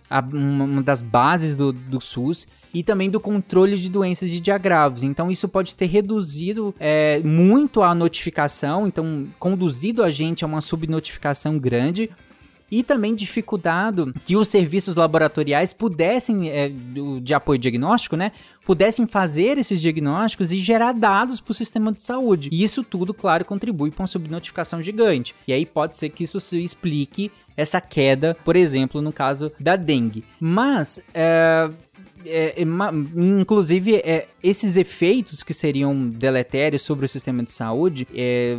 a, 0.08 0.20
uma 0.20 0.82
das 0.82 1.00
bases 1.00 1.56
do, 1.56 1.72
do 1.72 2.00
SUS 2.00 2.46
e 2.72 2.82
também 2.82 3.08
do 3.08 3.20
controle 3.20 3.76
de 3.76 3.88
doenças 3.88 4.32
e 4.32 4.40
de 4.40 4.50
agravos. 4.50 5.02
Então, 5.02 5.30
isso 5.30 5.48
pode 5.48 5.74
ter 5.74 5.86
reduzido 5.86 6.74
é, 6.78 7.20
muito 7.20 7.82
a 7.82 7.94
notificação, 7.94 8.86
então, 8.86 9.26
conduzido 9.38 10.02
a 10.02 10.10
gente 10.10 10.44
a 10.44 10.46
uma 10.46 10.60
subnotificação 10.60 11.58
grande 11.58 12.10
e 12.70 12.82
também 12.82 13.14
dificultado 13.14 14.12
que 14.24 14.36
os 14.36 14.48
serviços 14.48 14.96
laboratoriais 14.96 15.72
pudessem, 15.72 16.50
é, 16.50 16.70
de 17.20 17.34
apoio 17.34 17.58
diagnóstico, 17.58 18.16
né, 18.16 18.32
pudessem 18.64 19.06
fazer 19.06 19.58
esses 19.58 19.80
diagnósticos 19.80 20.52
e 20.52 20.58
gerar 20.58 20.92
dados 20.92 21.40
para 21.40 21.52
o 21.52 21.54
sistema 21.54 21.92
de 21.92 22.02
saúde. 22.02 22.48
E 22.52 22.62
isso 22.62 22.82
tudo, 22.82 23.12
claro, 23.12 23.44
contribui 23.44 23.90
para 23.90 24.02
uma 24.02 24.06
subnotificação 24.06 24.82
gigante. 24.82 25.34
E 25.46 25.52
aí 25.52 25.66
pode 25.66 25.96
ser 25.96 26.08
que 26.08 26.24
isso 26.24 26.38
explique 26.56 27.30
essa 27.56 27.80
queda, 27.80 28.36
por 28.44 28.56
exemplo, 28.56 29.00
no 29.00 29.12
caso 29.12 29.52
da 29.60 29.76
dengue. 29.76 30.24
Mas 30.40 31.00
é, 31.12 31.70
é, 32.26 32.62
é, 32.62 32.64
inclusive, 33.16 33.96
é, 33.96 34.26
esses 34.42 34.76
efeitos 34.76 35.42
que 35.42 35.52
seriam 35.52 36.08
deletérios 36.08 36.82
sobre 36.82 37.04
o 37.04 37.08
sistema 37.08 37.42
de 37.42 37.52
saúde, 37.52 38.06
é, 38.14 38.58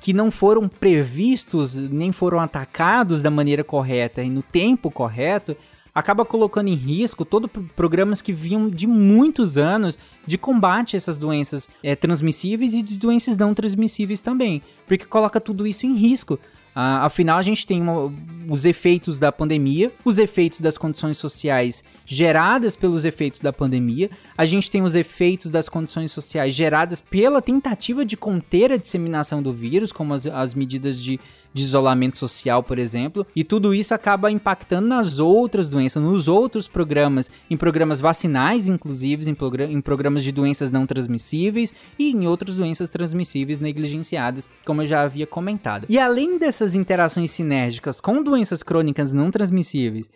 que 0.00 0.12
não 0.12 0.30
foram 0.30 0.66
previstos 0.68 1.74
nem 1.76 2.10
foram 2.10 2.40
atacados 2.40 3.22
da 3.22 3.30
maneira 3.30 3.62
correta 3.62 4.22
e 4.22 4.30
no 4.30 4.42
tempo 4.42 4.90
correto, 4.90 5.56
acaba 5.94 6.24
colocando 6.24 6.68
em 6.68 6.74
risco 6.74 7.24
todos 7.24 7.50
programas 7.76 8.22
que 8.22 8.32
vinham 8.32 8.68
de 8.68 8.86
muitos 8.86 9.58
anos 9.58 9.98
de 10.26 10.38
combate 10.38 10.96
a 10.96 10.98
essas 10.98 11.18
doenças 11.18 11.68
é, 11.82 11.94
transmissíveis 11.94 12.72
e 12.72 12.82
de 12.82 12.96
doenças 12.96 13.36
não 13.36 13.52
transmissíveis 13.54 14.20
também, 14.20 14.62
porque 14.86 15.04
coloca 15.04 15.40
tudo 15.40 15.66
isso 15.66 15.86
em 15.86 15.94
risco. 15.94 16.38
Uh, 16.70 17.02
afinal, 17.02 17.38
a 17.38 17.42
gente 17.42 17.66
tem 17.66 17.82
uma, 17.82 18.12
os 18.48 18.64
efeitos 18.64 19.18
da 19.18 19.32
pandemia, 19.32 19.92
os 20.04 20.18
efeitos 20.18 20.60
das 20.60 20.78
condições 20.78 21.18
sociais 21.18 21.82
geradas 22.06 22.76
pelos 22.76 23.04
efeitos 23.04 23.40
da 23.40 23.52
pandemia, 23.52 24.08
a 24.38 24.46
gente 24.46 24.70
tem 24.70 24.82
os 24.82 24.94
efeitos 24.94 25.50
das 25.50 25.68
condições 25.68 26.12
sociais 26.12 26.54
geradas 26.54 27.00
pela 27.00 27.42
tentativa 27.42 28.04
de 28.04 28.16
conter 28.16 28.70
a 28.70 28.76
disseminação 28.76 29.42
do 29.42 29.52
vírus, 29.52 29.90
como 29.90 30.14
as, 30.14 30.26
as 30.26 30.54
medidas 30.54 31.02
de 31.02 31.18
de 31.52 31.62
isolamento 31.62 32.16
social, 32.16 32.62
por 32.62 32.78
exemplo, 32.78 33.26
e 33.34 33.42
tudo 33.42 33.74
isso 33.74 33.94
acaba 33.94 34.30
impactando 34.30 34.88
nas 34.88 35.18
outras 35.18 35.68
doenças, 35.68 36.02
nos 36.02 36.28
outros 36.28 36.68
programas, 36.68 37.30
em 37.50 37.56
programas 37.56 38.00
vacinais, 38.00 38.68
inclusive, 38.68 39.30
em, 39.30 39.36
em 39.70 39.80
programas 39.80 40.22
de 40.22 40.32
doenças 40.32 40.70
não 40.70 40.86
transmissíveis 40.86 41.74
e 41.98 42.10
em 42.10 42.26
outras 42.26 42.56
doenças 42.56 42.88
transmissíveis 42.88 43.58
negligenciadas, 43.58 44.48
como 44.64 44.82
eu 44.82 44.86
já 44.86 45.02
havia 45.02 45.26
comentado. 45.26 45.86
E 45.88 45.98
além 45.98 46.38
dessas 46.38 46.74
interações 46.74 47.30
sinérgicas 47.30 48.00
com 48.00 48.22
doenças 48.22 48.62
crônicas 48.62 49.12
não 49.12 49.30
transmissíveis 49.30 50.08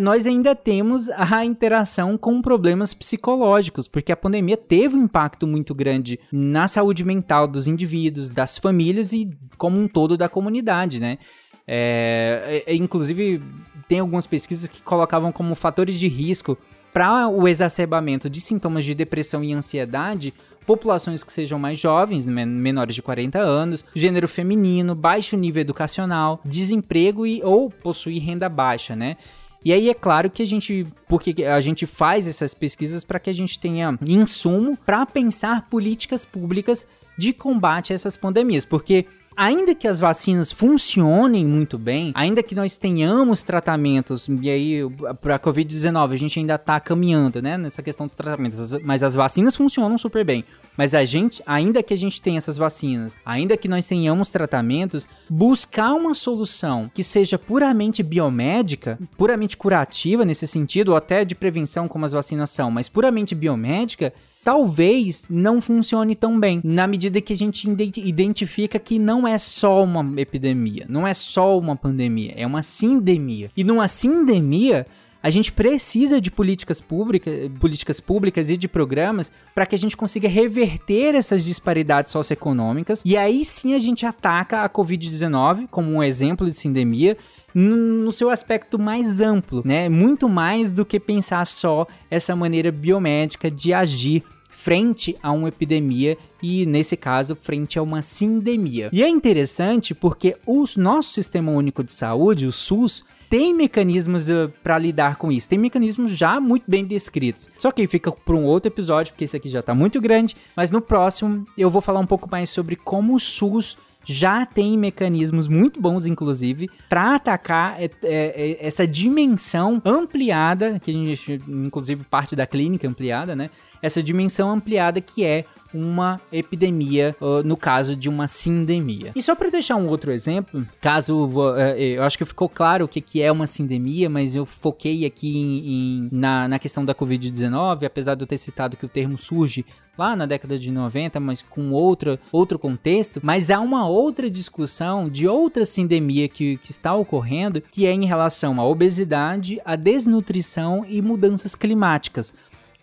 nós 0.00 0.26
ainda 0.26 0.54
temos 0.54 1.10
a 1.10 1.44
interação 1.44 2.16
com 2.16 2.40
problemas 2.40 2.94
psicológicos, 2.94 3.86
porque 3.86 4.10
a 4.10 4.16
pandemia 4.16 4.56
teve 4.56 4.96
um 4.96 5.02
impacto 5.02 5.46
muito 5.46 5.74
grande 5.74 6.18
na 6.32 6.66
saúde 6.66 7.04
mental 7.04 7.46
dos 7.46 7.66
indivíduos, 7.66 8.30
das 8.30 8.56
famílias 8.56 9.12
e 9.12 9.30
como 9.58 9.78
um 9.78 9.86
todo 9.86 10.16
da 10.16 10.28
comunidade, 10.28 10.98
né? 10.98 11.18
É, 11.66 12.62
é, 12.66 12.74
inclusive, 12.74 13.42
tem 13.86 14.00
algumas 14.00 14.26
pesquisas 14.26 14.70
que 14.70 14.80
colocavam 14.80 15.30
como 15.30 15.54
fatores 15.54 15.98
de 15.98 16.08
risco 16.08 16.56
para 16.90 17.28
o 17.28 17.46
exacerbamento 17.46 18.30
de 18.30 18.40
sintomas 18.40 18.86
de 18.86 18.94
depressão 18.94 19.44
e 19.44 19.52
ansiedade 19.52 20.32
populações 20.68 21.24
que 21.24 21.32
sejam 21.32 21.58
mais 21.58 21.80
jovens, 21.80 22.26
menores 22.26 22.94
de 22.94 23.00
40 23.00 23.38
anos, 23.38 23.86
gênero 23.94 24.28
feminino, 24.28 24.94
baixo 24.94 25.34
nível 25.34 25.62
educacional, 25.62 26.42
desemprego 26.44 27.26
e 27.26 27.42
ou 27.42 27.70
possuir 27.70 28.22
renda 28.22 28.50
baixa, 28.50 28.94
né? 28.94 29.16
E 29.64 29.72
aí 29.72 29.90
é 29.90 29.94
claro 29.94 30.30
que 30.30 30.42
a 30.42 30.46
gente, 30.46 30.86
porque 31.08 31.44
a 31.44 31.60
gente 31.60 31.86
faz 31.86 32.26
essas 32.26 32.54
pesquisas 32.54 33.04
para 33.04 33.18
que 33.18 33.30
a 33.30 33.34
gente 33.34 33.58
tenha 33.58 33.98
insumo 34.06 34.76
para 34.76 35.04
pensar 35.04 35.68
políticas 35.68 36.24
públicas 36.24 36.86
de 37.16 37.32
combate 37.32 37.92
a 37.92 37.96
essas 37.96 38.16
pandemias, 38.16 38.64
porque 38.64 39.06
ainda 39.38 39.72
que 39.72 39.86
as 39.86 40.00
vacinas 40.00 40.50
funcionem 40.50 41.46
muito 41.46 41.78
bem, 41.78 42.10
ainda 42.12 42.42
que 42.42 42.56
nós 42.56 42.76
tenhamos 42.76 43.40
tratamentos, 43.40 44.28
e 44.28 44.50
aí 44.50 44.80
para 45.20 45.36
a 45.36 45.38
Covid-19 45.38 46.12
a 46.12 46.16
gente 46.16 46.40
ainda 46.40 46.56
está 46.56 46.80
caminhando, 46.80 47.40
né, 47.40 47.56
nessa 47.56 47.80
questão 47.80 48.06
dos 48.06 48.16
tratamentos, 48.16 48.72
mas 48.82 49.04
as 49.04 49.14
vacinas 49.14 49.54
funcionam 49.54 49.96
super 49.96 50.24
bem. 50.24 50.44
Mas 50.76 50.92
a 50.92 51.04
gente, 51.04 51.40
ainda 51.46 51.82
que 51.82 51.94
a 51.94 51.96
gente 51.96 52.20
tenha 52.20 52.38
essas 52.38 52.56
vacinas, 52.56 53.16
ainda 53.24 53.56
que 53.56 53.68
nós 53.68 53.86
tenhamos 53.86 54.30
tratamentos, 54.30 55.08
buscar 55.28 55.92
uma 55.94 56.14
solução 56.14 56.90
que 56.92 57.04
seja 57.04 57.38
puramente 57.38 58.02
biomédica, 58.02 58.98
puramente 59.16 59.56
curativa 59.56 60.24
nesse 60.24 60.46
sentido, 60.46 60.90
ou 60.90 60.96
até 60.96 61.24
de 61.24 61.34
prevenção 61.34 61.86
como 61.88 62.04
as 62.04 62.12
vacinas 62.12 62.50
são, 62.50 62.70
mas 62.70 62.88
puramente 62.88 63.34
biomédica, 63.34 64.12
talvez 64.48 65.26
não 65.28 65.60
funcione 65.60 66.16
tão 66.16 66.40
bem, 66.40 66.62
na 66.64 66.86
medida 66.86 67.20
que 67.20 67.34
a 67.34 67.36
gente 67.36 67.68
identifica 67.98 68.78
que 68.78 68.98
não 68.98 69.28
é 69.28 69.36
só 69.36 69.84
uma 69.84 70.18
epidemia, 70.18 70.86
não 70.88 71.06
é 71.06 71.12
só 71.12 71.58
uma 71.58 71.76
pandemia, 71.76 72.32
é 72.34 72.46
uma 72.46 72.62
sindemia. 72.62 73.50
E 73.54 73.62
numa 73.62 73.86
sindemia, 73.88 74.86
a 75.22 75.28
gente 75.28 75.52
precisa 75.52 76.18
de 76.18 76.30
políticas 76.30 76.80
públicas, 76.80 77.50
políticas 77.60 78.00
públicas 78.00 78.48
e 78.48 78.56
de 78.56 78.66
programas 78.66 79.30
para 79.54 79.66
que 79.66 79.74
a 79.74 79.78
gente 79.78 79.94
consiga 79.94 80.30
reverter 80.30 81.14
essas 81.14 81.44
disparidades 81.44 82.10
socioeconômicas 82.10 83.02
e 83.04 83.18
aí 83.18 83.44
sim 83.44 83.74
a 83.74 83.78
gente 83.78 84.06
ataca 84.06 84.62
a 84.62 84.70
Covid-19 84.70 85.66
como 85.70 85.90
um 85.90 86.02
exemplo 86.02 86.50
de 86.50 86.56
sindemia 86.56 87.18
no 87.54 88.12
seu 88.12 88.30
aspecto 88.30 88.78
mais 88.78 89.20
amplo, 89.20 89.62
né? 89.64 89.88
Muito 89.88 90.28
mais 90.28 90.72
do 90.72 90.84
que 90.84 91.00
pensar 91.00 91.46
só 91.46 91.86
essa 92.10 92.36
maneira 92.36 92.70
biomédica 92.70 93.50
de 93.50 93.72
agir 93.72 94.22
frente 94.58 95.16
a 95.22 95.30
uma 95.30 95.48
epidemia 95.48 96.18
e, 96.42 96.66
nesse 96.66 96.96
caso, 96.96 97.36
frente 97.36 97.78
a 97.78 97.82
uma 97.82 98.02
sindemia. 98.02 98.90
E 98.92 99.04
é 99.04 99.08
interessante 99.08 99.94
porque 99.94 100.36
o 100.44 100.64
nosso 100.76 101.12
Sistema 101.12 101.52
Único 101.52 101.84
de 101.84 101.92
Saúde, 101.92 102.44
o 102.44 102.50
SUS, 102.50 103.04
tem 103.30 103.54
mecanismos 103.54 104.28
uh, 104.28 104.50
para 104.60 104.76
lidar 104.76 105.16
com 105.16 105.30
isso, 105.30 105.48
tem 105.48 105.58
mecanismos 105.58 106.16
já 106.16 106.40
muito 106.40 106.64
bem 106.66 106.84
descritos. 106.84 107.48
Só 107.56 107.70
que 107.70 107.86
fica 107.86 108.10
para 108.10 108.34
um 108.34 108.44
outro 108.44 108.68
episódio, 108.68 109.12
porque 109.12 109.24
esse 109.24 109.36
aqui 109.36 109.48
já 109.48 109.60
está 109.60 109.74
muito 109.74 110.00
grande, 110.00 110.36
mas 110.56 110.72
no 110.72 110.80
próximo 110.80 111.44
eu 111.56 111.70
vou 111.70 111.80
falar 111.80 112.00
um 112.00 112.06
pouco 112.06 112.28
mais 112.28 112.50
sobre 112.50 112.74
como 112.74 113.14
o 113.14 113.20
SUS 113.20 113.76
já 114.10 114.46
tem 114.46 114.78
mecanismos 114.78 115.46
muito 115.46 115.78
bons, 115.78 116.06
inclusive, 116.06 116.70
para 116.88 117.14
atacar 117.16 117.76
é, 117.78 117.90
é, 118.02 118.66
essa 118.66 118.86
dimensão 118.86 119.82
ampliada, 119.84 120.80
que 120.80 120.90
a 120.90 120.94
gente, 120.94 121.42
inclusive, 121.46 122.02
parte 122.04 122.34
da 122.34 122.46
clínica 122.46 122.88
ampliada, 122.88 123.36
né? 123.36 123.50
Essa 123.82 124.02
dimensão 124.02 124.50
ampliada 124.50 124.98
que 124.98 125.24
é 125.24 125.44
uma 125.72 126.20
epidemia, 126.32 127.14
no 127.44 127.56
caso 127.56 127.94
de 127.94 128.08
uma 128.08 128.28
sindemia. 128.28 129.12
E 129.14 129.22
só 129.22 129.34
para 129.34 129.50
deixar 129.50 129.76
um 129.76 129.88
outro 129.88 130.10
exemplo, 130.10 130.66
caso 130.80 131.28
é, 131.56 131.80
eu 131.80 132.02
acho 132.02 132.16
que 132.16 132.24
ficou 132.24 132.48
claro 132.48 132.84
o 132.84 132.88
que, 132.88 133.00
que 133.00 133.22
é 133.22 133.30
uma 133.30 133.46
sindemia, 133.46 134.08
mas 134.08 134.34
eu 134.34 134.46
foquei 134.46 135.04
aqui 135.04 135.36
em, 135.36 135.68
em, 135.68 136.08
na, 136.12 136.48
na 136.48 136.58
questão 136.58 136.84
da 136.84 136.94
Covid-19, 136.94 137.84
apesar 137.84 138.14
de 138.14 138.22
eu 138.22 138.26
ter 138.26 138.38
citado 138.38 138.76
que 138.76 138.86
o 138.86 138.88
termo 138.88 139.18
surge 139.18 139.64
lá 139.98 140.14
na 140.14 140.26
década 140.26 140.56
de 140.56 140.70
90, 140.70 141.18
mas 141.18 141.42
com 141.42 141.72
outra, 141.72 142.20
outro 142.30 142.58
contexto. 142.58 143.20
Mas 143.22 143.50
há 143.50 143.58
uma 143.58 143.88
outra 143.88 144.30
discussão 144.30 145.08
de 145.08 145.26
outra 145.26 145.64
sindemia 145.64 146.28
que, 146.28 146.56
que 146.58 146.70
está 146.70 146.94
ocorrendo, 146.94 147.60
que 147.60 147.84
é 147.84 147.92
em 147.92 148.04
relação 148.04 148.60
à 148.60 148.64
obesidade, 148.64 149.60
à 149.64 149.74
desnutrição 149.74 150.86
e 150.88 151.02
mudanças 151.02 151.56
climáticas 151.56 152.32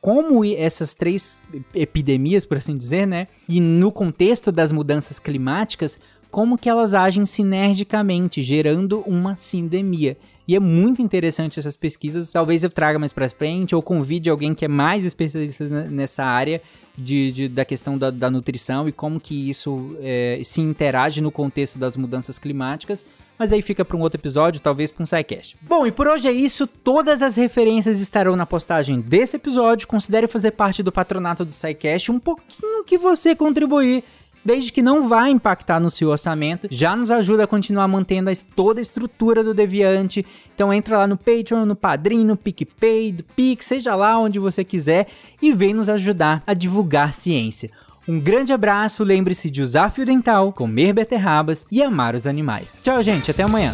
como 0.05 0.45
essas 0.45 0.93
três 0.93 1.41
epidemias, 1.73 2.45
por 2.45 2.57
assim 2.57 2.77
dizer, 2.77 3.07
né? 3.07 3.27
E 3.49 3.59
no 3.59 3.91
contexto 3.91 4.51
das 4.51 4.71
mudanças 4.71 5.17
climáticas, 5.17 5.99
como 6.29 6.59
que 6.59 6.69
elas 6.69 6.93
agem 6.93 7.25
sinergicamente, 7.25 8.43
gerando 8.43 8.99
uma 9.07 9.35
sindemia. 9.35 10.15
E 10.47 10.55
é 10.55 10.59
muito 10.59 11.01
interessante 11.01 11.57
essas 11.57 11.75
pesquisas. 11.75 12.31
Talvez 12.31 12.63
eu 12.63 12.69
traga 12.69 12.99
mais 12.99 13.11
para 13.11 13.27
frente 13.29 13.73
ou 13.73 13.81
convide 13.81 14.29
alguém 14.29 14.53
que 14.53 14.63
é 14.63 14.67
mais 14.67 15.05
especialista 15.05 15.67
nessa 15.89 16.23
área 16.23 16.61
de, 16.97 17.31
de, 17.31 17.47
da 17.47 17.65
questão 17.65 17.97
da, 17.97 18.09
da, 18.09 18.29
nutrição 18.29 18.87
e 18.87 18.91
como 18.91 19.19
que 19.19 19.49
isso 19.49 19.95
é, 20.01 20.39
se 20.43 20.61
interage 20.61 21.21
no 21.21 21.31
contexto 21.31 21.77
das 21.77 21.97
mudanças 21.97 22.39
climáticas. 22.39 23.05
Mas 23.37 23.51
aí 23.51 23.61
fica 23.61 23.83
para 23.83 23.97
um 23.97 24.01
outro 24.01 24.19
episódio, 24.19 24.61
talvez 24.61 24.89
para 24.89 25.03
um 25.03 25.05
SciCast. 25.05 25.57
Bom, 25.61 25.85
e 25.85 25.91
por 25.91 26.07
hoje 26.07 26.27
é 26.27 26.31
isso. 26.31 26.65
Todas 26.65 27.21
as 27.21 27.35
referências 27.35 27.99
estarão 27.99 28.35
na 28.35 28.45
postagem 28.45 29.01
desse 29.01 29.35
episódio. 29.35 29.87
Considere 29.87 30.25
fazer 30.27 30.51
parte 30.51 30.81
do 30.81 30.91
patronato 30.91 31.43
do 31.43 31.51
SciCast. 31.51 32.11
Um 32.11 32.19
pouquinho 32.19 32.85
que 32.85 32.97
você 32.97 33.35
contribuir 33.35 34.05
desde 34.45 34.71
que 34.71 34.81
não 34.81 35.07
vá 35.07 35.27
impactar 35.27 35.79
no 35.79 35.89
seu 35.89 36.09
orçamento, 36.09 36.67
já 36.69 36.95
nos 36.95 37.09
ajuda 37.09 37.45
a 37.45 37.47
continuar 37.47 37.87
mantendo 37.87 38.31
toda 38.55 38.79
a 38.79 38.83
estrutura 38.83 39.43
do 39.43 39.53
Deviante. 39.53 40.23
Então 40.53 40.71
entra 40.71 40.99
lá 40.99 41.07
no 41.07 41.17
Patreon, 41.17 41.65
no 41.65 41.75
Padrim, 41.75 42.23
no 42.23 42.37
PicPay, 42.37 43.11
do 43.11 43.23
Pix, 43.23 43.65
seja 43.65 43.95
lá 43.95 44.19
onde 44.19 44.37
você 44.37 44.63
quiser 44.63 45.07
e 45.41 45.51
vem 45.51 45.73
nos 45.73 45.89
ajudar 45.89 46.43
a 46.45 46.53
divulgar 46.53 47.13
ciência. 47.13 47.71
Um 48.07 48.19
grande 48.19 48.53
abraço, 48.53 49.03
lembre-se 49.03 49.49
de 49.49 49.63
usar 49.63 49.89
fio 49.89 50.05
dental, 50.05 50.53
comer 50.53 50.93
beterrabas 50.93 51.65
e 51.71 51.81
amar 51.81 52.13
os 52.13 52.27
animais. 52.27 52.79
Tchau, 52.83 53.01
gente, 53.01 53.31
até 53.31 53.41
amanhã. 53.41 53.73